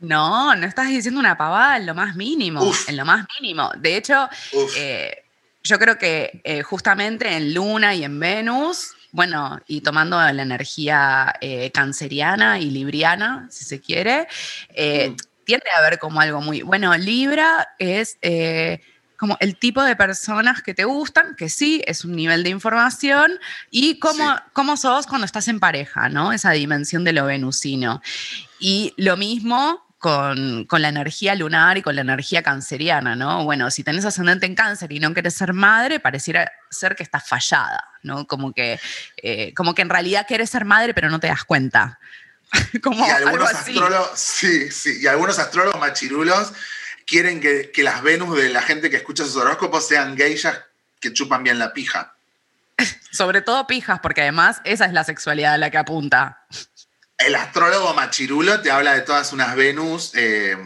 [0.00, 3.70] No, no estás diciendo una pavada en lo más mínimo, en lo más mínimo.
[3.76, 4.28] De hecho,
[4.76, 5.24] eh,
[5.62, 11.34] yo creo que eh, justamente en Luna y en Venus, bueno, y tomando la energía
[11.40, 14.28] eh, canceriana y libriana, si se quiere,
[14.70, 15.16] mm.
[15.44, 18.18] tiende a haber como algo muy, bueno, Libra es
[19.18, 23.32] como el tipo de personas que te gustan, que sí, es un nivel de información,
[23.68, 26.32] y cómo, cómo sos cuando estás en pareja, ¿no?
[26.32, 28.00] Esa dimensión de lo venusino.
[28.60, 33.42] Y lo mismo con, con, la energía lunar y con la energía canceriana, ¿no?
[33.42, 37.26] Bueno, si tenés ascendente en cáncer y no querés ser madre, pareciera ser que estás
[37.26, 38.24] fallada, ¿no?
[38.28, 38.78] Como que,
[39.16, 41.98] eh, como que en realidad querés ser madre, pero no te das cuenta.
[42.84, 46.52] como y algunos astrólogos, sí, sí, y algunos astrólogos machirulos
[47.08, 50.60] quieren que, las Venus de la gente que escucha sus horóscopos sean geishas
[51.00, 52.14] que chupan bien la pija.
[53.10, 56.44] Sobre todo pijas, porque además esa es la sexualidad a la que apunta.
[57.16, 60.56] El astrólogo machirulo te habla de todas unas Venus, eh,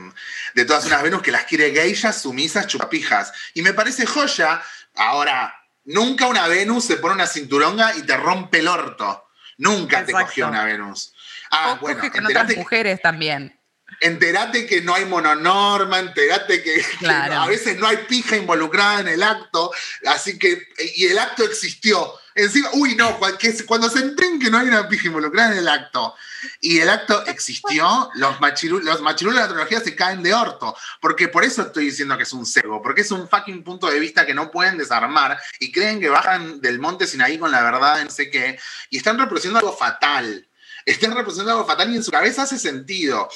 [0.54, 3.32] de todas unas Venus que las quiere geishas, sumisas, chupapijas.
[3.54, 4.60] Y me parece joya.
[4.96, 9.28] Ahora, nunca una Venus se pone una cinturonga y te rompe el orto.
[9.58, 11.14] Nunca te cogió una Venus.
[11.50, 13.56] Ah, bueno, que otras mujeres también
[14.02, 19.22] enterate que no hay mononorma, enterate que, a veces no hay pija involucrada en el
[19.22, 19.72] acto,
[20.06, 22.12] así que, y el acto existió.
[22.34, 23.18] Encima, uy, no,
[23.66, 26.14] cuando se enteren que no hay una pija involucrada en el acto
[26.60, 30.74] y el acto existió, los machirulos, los machirulos de la astrología se caen de orto.
[31.00, 34.00] Porque por eso estoy diciendo que es un cego, porque es un fucking punto de
[34.00, 37.62] vista que no pueden desarmar y creen que bajan del monte sin ahí con la
[37.62, 40.48] verdad, no sé qué, y están reproduciendo algo fatal
[40.84, 43.28] estén representando algo fatal y en su cabeza hace sentido.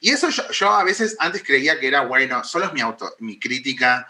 [0.00, 3.38] Y eso yo, a veces antes creía que era bueno, solo es mi, auto, mi
[3.38, 4.08] crítica,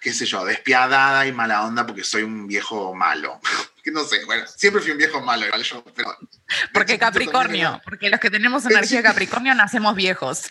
[0.00, 3.40] qué sé yo, despiadada y mala onda porque soy un viejo malo.
[3.82, 6.16] que no sé, bueno, siempre fui un viejo malo, igual yo, pero...
[6.72, 10.42] Porque Capricornio, porque los que tenemos energía de Capricornio nacemos viejos.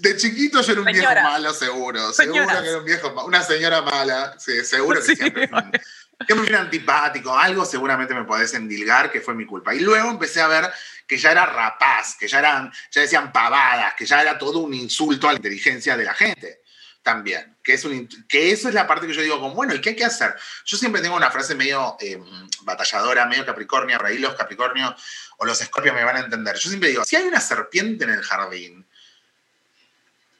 [0.00, 2.12] De, chiquito yo era un viejo malo, seguro.
[2.12, 5.80] Seguro que era un viejo Una señora mala, sí, seguro que siempre que
[6.18, 9.74] me era antipático, algo seguramente me podés endilgar que fue mi culpa.
[9.74, 10.70] Y luego empecé a ver
[11.06, 14.74] que ya era rapaz, que ya, eran, ya decían pavadas, que ya era todo un
[14.74, 16.62] insulto a la inteligencia de la gente
[17.02, 17.56] también.
[17.62, 19.90] Que, es un, que eso es la parte que yo digo, como, bueno, ¿y qué
[19.90, 20.34] hay que hacer?
[20.64, 22.24] Yo siempre tengo una frase medio em,
[22.62, 24.94] batalladora, medio capricornio, por ahí los capricornios
[25.36, 26.56] o los escorpios me van a entender.
[26.56, 28.86] Yo siempre digo, si hay una serpiente en el jardín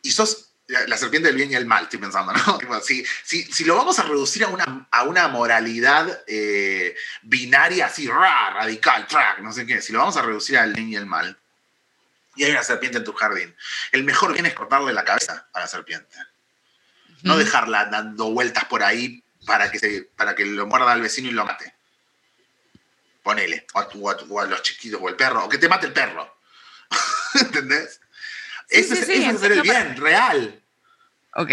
[0.02, 2.58] y sos la serpiente del bien y el mal, estoy pensando, ¿no?
[2.82, 9.06] Si, si, lo vamos a reducir a una, a una moralidad eh, binaria así, radical,
[9.06, 11.38] track, no sé qué, si lo vamos a reducir al bien y el mal,
[12.34, 13.54] y hay una serpiente en tu jardín,
[13.92, 16.16] el mejor bien es cortarle la cabeza a la serpiente.
[17.22, 21.28] No dejarla dando vueltas por ahí para que, se, para que lo muerda al vecino
[21.28, 21.74] y lo mate.
[23.22, 26.38] Ponele, o a, los chiquitos, o el perro, o que te mate el perro.
[27.40, 28.00] ¿Entendés?
[28.68, 30.62] Eso, es, hacer el bien, real.
[31.34, 31.50] Ok,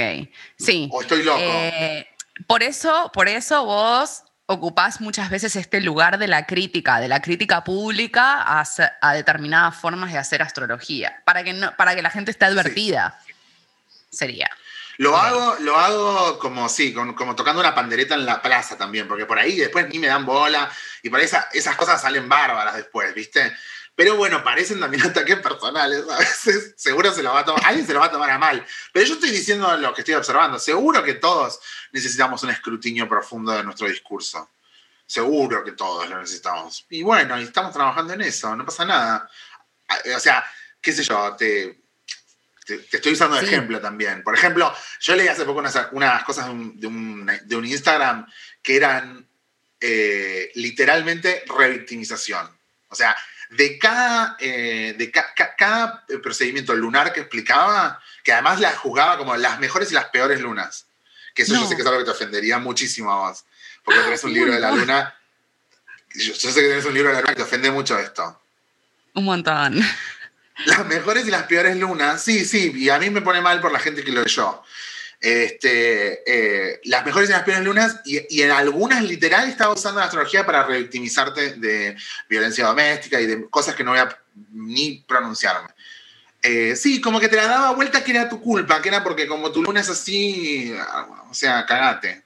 [0.57, 0.89] sí.
[0.91, 1.39] O estoy loco.
[1.41, 2.07] Eh,
[2.47, 7.21] por, eso, por eso vos ocupás muchas veces este lugar de la crítica, de la
[7.21, 12.31] crítica pública a, determinadas formas de hacer astrología, para que, no, para que la gente
[12.31, 13.19] esté advertida,
[14.09, 14.49] sería.
[14.97, 19.25] Lo hago, lo hago como, sí, como, tocando una pandereta en la plaza también, porque
[19.25, 20.69] por ahí después ni me dan bola
[21.01, 23.53] y por ahí esas cosas salen bárbaras después, ¿viste?
[23.95, 26.03] Pero bueno, parecen también ataques personales.
[26.09, 28.37] A veces seguro se lo va a tomar, alguien se lo va a tomar a
[28.37, 28.65] mal.
[28.91, 30.59] Pero yo estoy diciendo lo que estoy observando.
[30.59, 31.59] Seguro que todos
[31.91, 34.49] necesitamos un escrutinio profundo de nuestro discurso.
[35.05, 36.85] Seguro que todos lo necesitamos.
[36.89, 39.29] Y bueno, y estamos trabajando en eso, no pasa nada.
[40.15, 40.43] O sea,
[40.81, 41.83] qué sé yo, te,
[42.65, 44.23] te, estoy usando de ejemplo también.
[44.23, 46.51] Por ejemplo, yo leí hace poco unas, cosas de
[46.87, 48.25] un, de un, Instagram
[48.61, 49.27] que eran
[49.79, 52.49] eh, literalmente revictimización.
[52.89, 53.15] O sea,
[53.55, 59.59] de cada, eh, de cada procedimiento lunar que explicaba, que además la juzgaba como las
[59.59, 60.87] mejores y las peores lunas.
[61.33, 63.45] Que eso yo sé que es algo que te ofendería muchísimo a vos.
[63.83, 65.15] Porque tenés un libro de la luna.
[66.15, 68.39] Yo, sé que tenés un libro de la luna que te ofende mucho esto.
[69.15, 69.81] Un montón.
[70.65, 73.71] Las mejores y las peores lunas, sí, sí, y a mí me pone mal por
[73.71, 74.63] la gente que lo leyó.
[75.23, 80.07] Este, eh, las mejores y las peores lunas, y, en algunas literal estaba usando la
[80.07, 81.95] astrología para revictimizarte de
[82.27, 84.19] violencia doméstica y de cosas que no voy a
[84.51, 85.69] ni pronunciarme.
[86.41, 89.25] Eh, sí, como que te la daba vuelta que era tu culpa, que era porque
[89.25, 90.75] como tu luna es así,
[91.29, 92.22] o sea, cagate.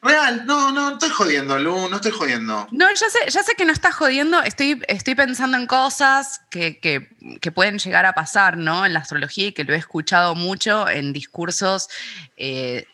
[0.00, 2.68] Real, no, no, estoy jodiendo, Lu, no estoy jodiendo.
[2.70, 6.78] No, ya sé, ya sé que no estás jodiendo, estoy, estoy pensando en cosas que,
[6.78, 7.08] que,
[7.40, 8.86] que, pueden llegar a pasar, ¿no?
[8.86, 11.88] En la astrología y que lo he escuchado mucho en discursos
[12.36, 12.86] eh,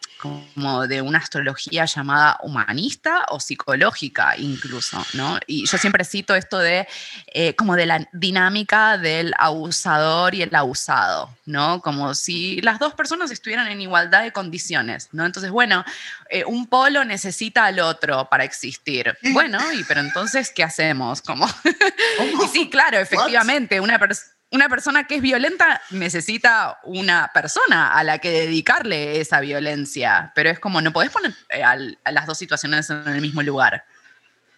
[0.55, 5.39] como de una astrología llamada humanista o psicológica incluso, ¿no?
[5.47, 6.89] Y yo siempre cito esto de
[7.27, 11.81] eh, como de la dinámica del abusador y el abusado, ¿no?
[11.81, 15.27] Como si las dos personas estuvieran en igualdad de condiciones, ¿no?
[15.27, 15.85] Entonces, bueno,
[16.31, 19.17] eh, un polo necesita al otro para existir.
[19.33, 21.23] Bueno, y pero entonces, ¿qué hacemos?
[21.23, 21.47] Como...
[22.45, 28.05] y sí, claro, efectivamente, una persona una persona que es violenta necesita una persona a
[28.05, 31.77] la que dedicarle esa violencia, pero es como no podés poner eh, a,
[32.13, 33.85] las dos situaciones en el mismo lugar.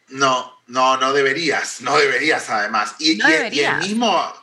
[0.08, 2.94] No, no, no deberías, no deberías además.
[2.98, 4.34] Y, el mismo,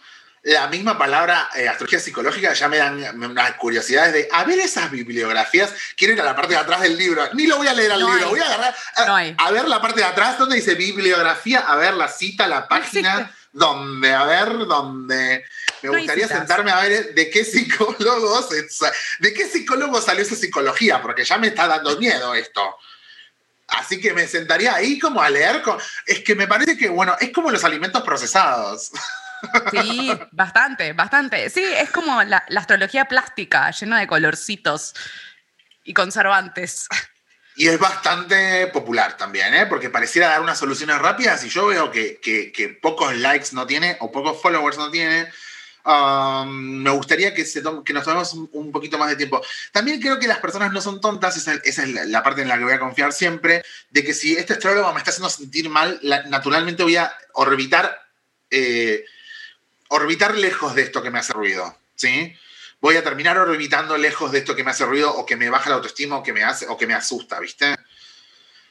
[0.41, 4.89] la misma palabra eh, astrología psicológica ya me dan unas curiosidades de, a ver esas
[4.89, 7.91] bibliografías, quiero ir a la parte de atrás del libro, ni lo voy a leer
[7.91, 8.75] al libro, voy a agarrar,
[9.37, 13.31] a, ver la parte de atrás donde dice bibliografía, a ver la cita, la página
[13.53, 15.45] donde, a ver, donde
[15.83, 18.49] me gustaría sentarme a ver de qué psicólogos,
[19.19, 22.77] de qué psicólogo salió esa psicología, porque ya me está dando miedo esto.
[23.67, 25.63] Así que me sentaría ahí como a leer.
[26.05, 28.91] es que me parece que, bueno, es como los alimentos procesados.
[29.71, 31.49] Sí, bastante, bastante.
[31.49, 34.93] Sí, es como la, la astrología plástica, llena de colorcitos
[35.83, 36.87] y conservantes.
[37.55, 39.65] Y es bastante popular también, ¿eh?
[39.67, 44.11] porque pareciera dar unas soluciones rápidas y yo veo que, pocos likes no tiene o
[44.11, 45.31] pocos followers no tiene.
[45.85, 49.41] Um, me gustaría que, se que nos tomemos un, poquito más de tiempo.
[49.71, 51.77] También creo que las personas no son tontas, esa, es
[52.07, 54.99] la, parte en la que voy a confiar siempre, de que si este astrólogo me
[54.99, 55.99] está haciendo sentir mal,
[56.29, 58.01] naturalmente voy a orbitar,
[58.49, 59.05] eh,
[59.89, 61.77] orbitar lejos de esto que me hace ruido.
[61.95, 62.35] ¿sí?
[62.83, 65.69] Voy a terminar orbitando lejos de esto que me hace ruido o que me baja
[65.69, 67.77] la autoestima o que me, hace, o que me asusta, ¿viste?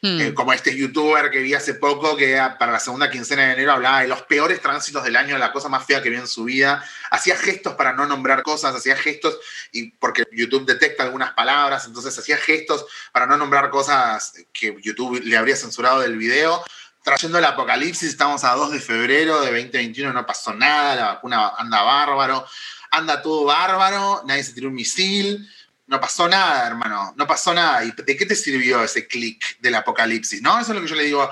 [0.03, 0.21] Hmm.
[0.21, 3.73] Eh, como este youtuber que vi hace poco que para la segunda quincena de enero
[3.73, 6.45] hablaba de los peores tránsitos del año, la cosa más fea que vio en su
[6.45, 6.85] vida.
[7.11, 9.39] Hacía gestos para no nombrar cosas, hacía gestos,
[9.73, 15.23] y porque YouTube detecta algunas palabras, entonces hacía gestos para no nombrar cosas que YouTube
[15.25, 16.63] le habría censurado del video.
[17.03, 21.53] Trayendo el apocalipsis, estamos a 2 de febrero de 2021, no pasó nada, la vacuna
[21.57, 22.47] anda bárbaro
[22.93, 25.49] anda todo bárbaro, nadie se tiró un misil,
[25.87, 27.85] no pasó nada, hermano, no pasó nada.
[27.85, 30.41] ¿Y de qué te sirvió ese clic del apocalipsis?
[30.41, 30.59] ¿No?
[30.59, 31.31] Eso es lo que yo le digo,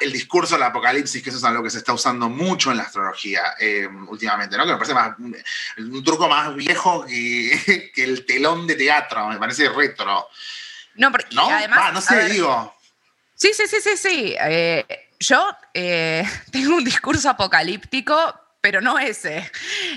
[0.00, 2.82] el discurso del apocalipsis, que eso es algo que se está usando mucho en la
[2.82, 4.64] astrología eh, últimamente, ¿no?
[4.64, 9.68] Que me parece más, un truco más viejo que, el telón de teatro, me parece
[9.68, 10.28] retro.
[10.96, 11.92] No, porque además...
[11.92, 12.74] no sé, digo...
[13.34, 14.34] Sí, sí, sí, sí, sí.
[14.38, 14.84] Eh,
[15.18, 19.50] yo eh, tengo un discurso apocalíptico, pero no ese.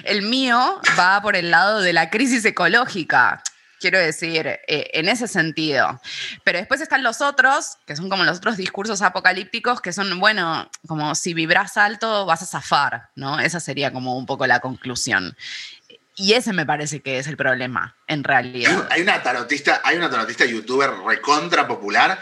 [0.04, 3.44] El mío va por el lado de la crisis ecológica.
[3.80, 6.00] Quiero decir, eh, en ese sentido.
[6.46, 10.70] Pero después están los otros, que son como los otros discursos apocalípticos, que son, bueno,
[10.88, 13.40] como si vibras alto vas a zafar, ¿no?
[13.40, 15.36] Esa sería como un poco la conclusión.
[16.16, 18.88] Y ese me parece que es el problema, en realidad.
[18.90, 22.18] Hay una tarotista, hay una tarotista youtuber recontra popular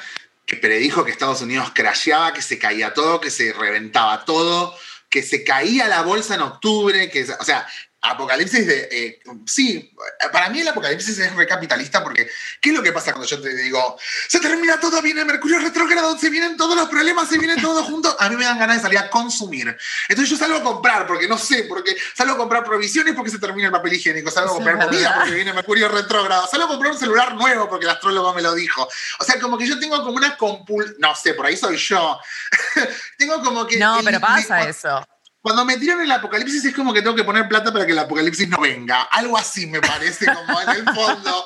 [0.47, 4.75] que predijo que Estados Unidos crasheaba, que se caía todo, que se reventaba todo
[5.11, 7.67] que se caía la bolsa en octubre, que, o sea,
[8.03, 8.89] Apocalipsis de.
[8.91, 9.93] eh, sí,
[10.31, 12.27] para mí el apocalipsis es recapitalista porque
[12.59, 13.97] ¿qué es lo que pasa cuando yo te digo
[14.27, 18.15] se termina todo, viene Mercurio retrógrado, se vienen todos los problemas, se viene todo junto?
[18.19, 19.77] A mí me dan ganas de salir a consumir.
[20.09, 23.37] Entonces yo salgo a comprar porque no sé, porque salgo a comprar provisiones porque se
[23.37, 25.15] termina el papel higiénico, salgo a comprar comida verdad.
[25.19, 28.55] porque viene Mercurio retrógrado, salgo a comprar un celular nuevo porque el astrólogo me lo
[28.55, 28.89] dijo.
[29.19, 30.95] O sea, como que yo tengo como una compul...
[30.97, 32.19] No sé, por ahí soy yo.
[33.17, 33.77] tengo como que...
[33.77, 35.05] No, pero pasa me- eso.
[35.41, 37.99] Cuando me tiran el apocalipsis es como que tengo que poner plata para que el
[37.99, 39.01] apocalipsis no venga.
[39.03, 41.45] Algo así me parece como en el fondo.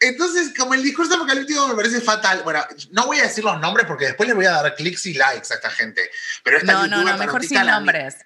[0.00, 2.42] Entonces, como el discurso apocalíptico me parece fatal.
[2.44, 5.14] Bueno, no voy a decir los nombres porque después les voy a dar clics y
[5.14, 6.10] likes a esta gente.
[6.44, 8.16] Pero esta No, no, no, mejor sin la- nombres.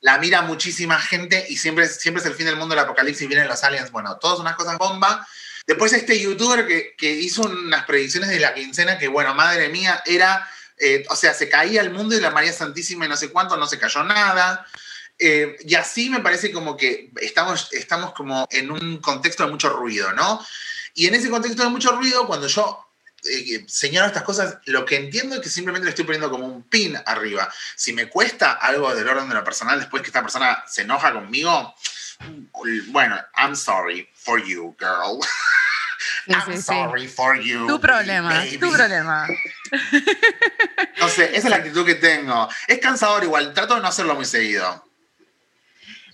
[0.00, 3.26] La mira muchísima gente y siempre, es- siempre es el fin del mundo, el apocalipsis,
[3.26, 3.90] vienen los aliens.
[3.90, 5.26] Bueno, todas unas cosas bomba.
[5.66, 10.02] Después este youtuber que, que hizo unas predicciones de la quincena que, bueno, madre mía,
[10.06, 10.48] era...
[10.80, 13.56] eh, o sea, se caía el mundo y la María Santísima y no sé cuánto,
[13.56, 14.66] no se cayó nada.
[15.18, 19.68] Eh, y así me parece como que estamos, estamos como en un contexto de mucho
[19.70, 20.44] ruido, ¿no?
[20.94, 22.86] Y en ese contexto de mucho ruido, cuando yo
[23.24, 26.62] eh, señalo estas cosas, lo que entiendo es que simplemente le estoy poniendo como un
[26.62, 27.52] pin arriba.
[27.76, 31.12] Si me cuesta algo del orden de lo personal después que esta persona se enoja
[31.12, 31.74] conmigo,
[32.88, 35.20] bueno, I'm sorry for you, girl.
[36.28, 36.62] Sí, I'm sí, sí.
[36.62, 37.66] sorry for you.
[37.66, 38.58] Tu problema, baby.
[38.58, 39.26] tu problema.
[41.00, 42.48] No sé, esa es la actitud que tengo.
[42.66, 44.84] Es cansador igual, trato de no hacerlo muy seguido.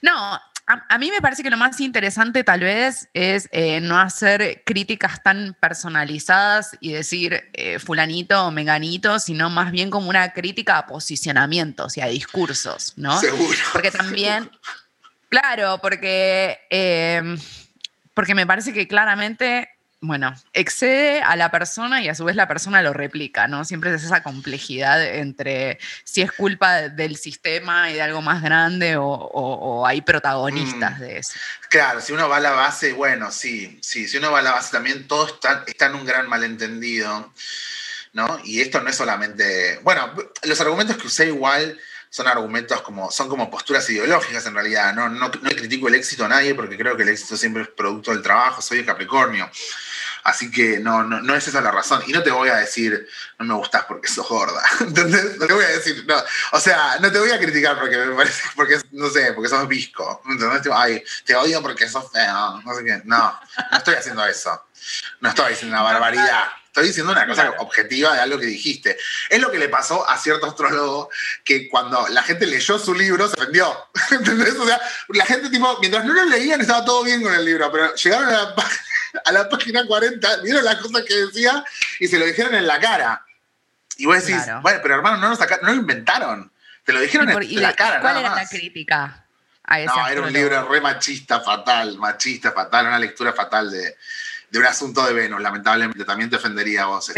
[0.02, 3.98] No, a, a mí me parece que lo más interesante tal vez es eh, no
[3.98, 10.32] hacer críticas tan personalizadas y decir eh, fulanito o menganito, sino más bien como una
[10.32, 13.18] crítica a posicionamientos y a discursos, ¿no?
[13.20, 13.58] Seguro.
[13.72, 14.50] Porque también,
[15.28, 17.36] claro, porque, eh,
[18.14, 19.68] porque me parece que claramente,
[20.06, 23.64] bueno, excede a la persona y a su vez la persona lo replica, ¿no?
[23.64, 28.96] Siempre es esa complejidad entre si es culpa del sistema y de algo más grande
[28.96, 31.00] o, o- o hay protagonistas Mm.
[31.00, 31.32] de eso.
[31.70, 34.52] Claro, si uno va a la base, bueno, sí, sí, si uno va a la
[34.52, 37.32] base también todo está, está en un gran malentendido,
[38.12, 38.38] ¿no?
[38.44, 41.78] Y esto no es solamente, bueno, los argumentos que usé igual
[42.10, 46.24] son argumentos como, son como posturas ideológicas en realidad, no, no, no critico el éxito
[46.24, 49.50] a nadie porque creo que el éxito siempre es producto del trabajo, soy de Capricornio.
[50.24, 52.02] Así que no, no, no es esa la razón.
[52.06, 53.06] Y no te voy a decir,
[53.38, 54.62] no me gustas porque sos gorda.
[54.80, 55.36] ¿Entendés?
[55.38, 56.16] No te voy a decir, no.
[56.52, 59.68] O sea, no te voy a criticar porque me parece, porque, no sé, porque sos
[59.68, 60.22] visco.
[60.28, 60.62] ¿Entendés?
[60.72, 62.60] Ay, te odio porque sos feo.
[62.64, 63.02] No sé qué.
[63.04, 63.38] No,
[63.70, 64.64] no estoy haciendo eso.
[65.20, 66.44] No estoy diciendo una barbaridad.
[66.66, 67.56] Estoy diciendo una cosa Claro.
[67.62, 68.98] objetiva de algo que dijiste.
[69.30, 71.08] Es lo que le pasó a cierto astrólogo
[71.44, 73.90] que cuando la gente leyó su libro se ofendió.
[74.10, 74.54] ¿Entendés?
[74.56, 77.70] O sea, la gente, tipo, mientras no lo leían estaba todo bien con el libro,
[77.70, 78.68] pero llegaron a la, pá-
[79.24, 81.64] a la página 40, vieron las cosas que decía
[82.00, 83.24] y se lo dijeron en la cara.
[83.96, 84.62] Y vos decís, Claro.
[84.62, 86.50] bueno, pero hermano, no lo, saca- no lo inventaron.
[86.84, 89.26] Te lo dijeron por- en la de- cara, ¿Cuál nada era la crítica
[89.62, 93.96] a ese No, era un libro re machista, fatal, machista, fatal, una lectura fatal de,
[94.50, 96.04] de un asunto de Venus, lamentablemente.
[96.04, 97.08] También te ofendería a vos.
[97.08, 97.14] esto.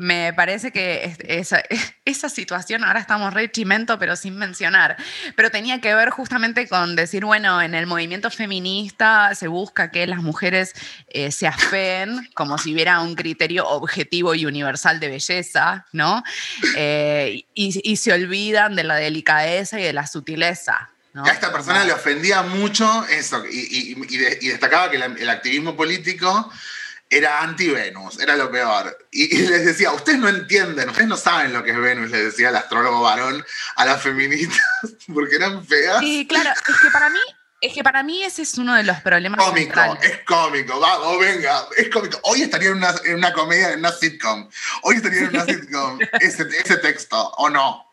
[0.00, 1.60] Me parece que es- esa,
[2.04, 4.96] esa situación, ahora estamos re chimento, pero sin mencionar,
[5.34, 10.06] pero tenía que ver justamente con decir, bueno, en el movimiento feminista se busca que
[10.06, 10.72] las mujeres
[11.08, 16.22] eh, se afeen como si hubiera un criterio objetivo y universal de belleza, ¿no?
[16.76, 20.90] Eh, y, y se olvidan de la delicadeza y de la sutileza.
[21.14, 21.24] ¿no?
[21.24, 24.98] A esta persona Como- le ofendía mucho eso y, y- y de- y destacaba que
[24.98, 26.52] la- el activismo político
[27.10, 28.96] era anti-Venus, era lo peor.
[29.10, 32.24] Y, y les decía, ustedes no entienden, ustedes no saben lo que es Venus, le
[32.24, 33.44] decía el astrólogo varón
[33.76, 34.62] a las feministas,
[35.14, 36.00] porque eran feas.
[36.00, 37.20] Sí, claro, es que para mí,
[37.60, 40.04] es que para mí ese es uno de los problemas Cómico, centrales.
[40.04, 42.20] es cómico, vamos, venga, es cómico.
[42.24, 44.48] Hoy estaría en una, en una comedia, en una sitcom.
[44.82, 47.87] Hoy estaría en una sitcom ese, ese texto, ¿o no?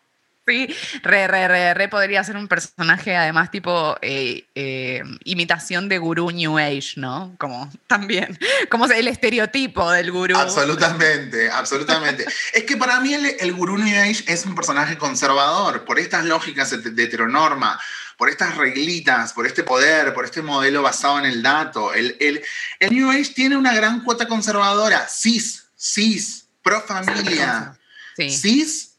[0.47, 0.67] Sí,
[1.01, 6.29] re, re, re, re podría ser un personaje, además, tipo eh, eh, imitación de gurú
[6.29, 7.35] New Age, ¿no?
[7.39, 8.37] Como también,
[8.69, 10.37] como el estereotipo del gurú.
[10.37, 12.25] Absolutamente, absolutamente.
[12.53, 16.25] es que para mí el, el gurú New Age es un personaje conservador, por estas
[16.25, 17.79] lógicas de, de heteronorma,
[18.17, 21.93] por estas reglitas, por este poder, por este modelo basado en el dato.
[21.93, 22.43] El, el,
[22.79, 27.77] el New Age tiene una gran cuota conservadora, cis, cis, pro familia.
[28.15, 28.29] Sí.
[28.29, 28.94] cis,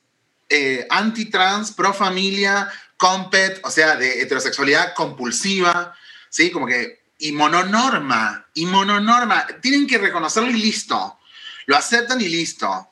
[0.48, 5.94] eh, anti-trans, pro familia, compet, o sea, de heterosexualidad compulsiva,
[6.28, 6.50] ¿sí?
[6.50, 11.18] Como que, y mononorma, y mononorma, tienen que reconocerlo y listo.
[11.66, 12.88] Lo aceptan y listo.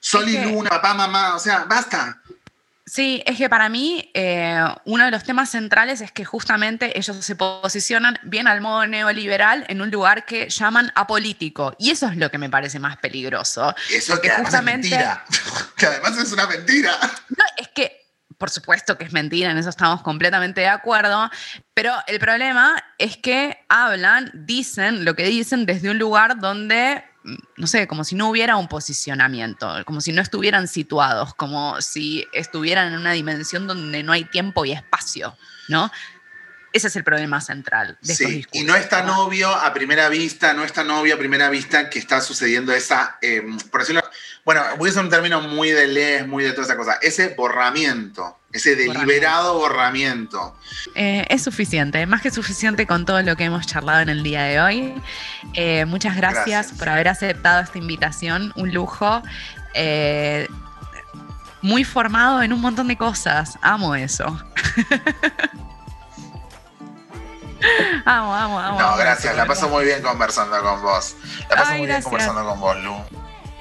[0.00, 2.20] Sol y luna, papá, mamá, o sea, basta.
[2.90, 7.16] Sí, es que para mí eh, uno de los temas centrales es que justamente ellos
[7.24, 11.74] se posicionan bien al modo neoliberal en un lugar que llaman apolítico.
[11.78, 13.74] Y eso es lo que me parece más peligroso.
[13.92, 15.24] Eso Porque que además justamente- es mentira.
[15.76, 16.98] que además es una mentira.
[17.28, 17.98] No, es que
[18.38, 21.28] por supuesto que es mentira, en eso estamos completamente de acuerdo,
[21.74, 27.02] pero el problema es que hablan, dicen lo que dicen desde un lugar donde,
[27.56, 32.26] no sé, como si no hubiera un posicionamiento, como si no estuvieran situados, como si
[32.32, 35.36] estuvieran en una dimensión donde no hay tiempo y espacio,
[35.68, 35.90] ¿no?
[36.78, 38.62] Ese es el problema central de estos discursos.
[38.62, 41.90] Y no es tan obvio a primera vista, no es tan obvio a primera vista
[41.90, 44.00] que está sucediendo esa, eh, por decirlo,
[44.44, 47.34] bueno, voy a usar un término muy de les, muy de toda esa cosa, ese
[47.34, 50.56] borramiento, ese deliberado borramiento.
[50.94, 54.44] Eh, es suficiente, más que suficiente con todo lo que hemos charlado en el día
[54.44, 54.94] de hoy.
[55.54, 59.20] Eh, muchas gracias, por haber aceptado esta invitación, un lujo.
[61.60, 64.40] muy formado en un montón de cosas, amo eso.
[68.04, 68.80] Amo, amo, amo.
[68.80, 69.36] No, gracias.
[69.36, 71.16] La paso muy bien conversando con vos.
[71.50, 72.96] La paso muy bien conversando con vos, Lu.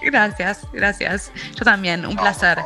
[0.02, 1.32] Gracias, gracias.
[1.56, 2.60] Yo también, un placer.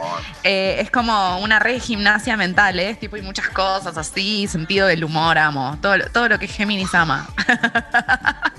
[0.44, 2.96] Eh, es como una red gimnasia mental, ¿eh?
[2.96, 5.78] Tipo, hay muchas cosas así, sentido del humor, amo.
[5.82, 7.28] Todo, todo lo que Géminis ama.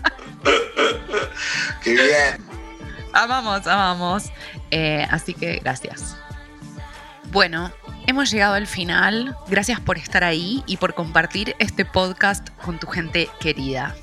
[1.83, 2.47] Qué bien.
[3.13, 4.31] Amamos, amamos.
[4.71, 6.17] Eh, así que gracias.
[7.33, 7.73] Bueno,
[8.07, 9.35] hemos llegado al final.
[9.49, 13.97] Gracias por estar ahí y por compartir este podcast con tu gente querida.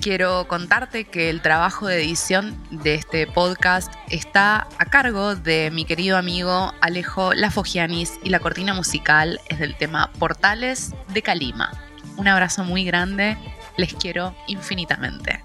[0.00, 5.84] Quiero contarte que el trabajo de edición de este podcast está a cargo de mi
[5.84, 11.72] querido amigo Alejo Lafogianis y la cortina musical es del tema Portales de Calima.
[12.16, 13.36] Un abrazo muy grande,
[13.76, 15.42] les quiero infinitamente.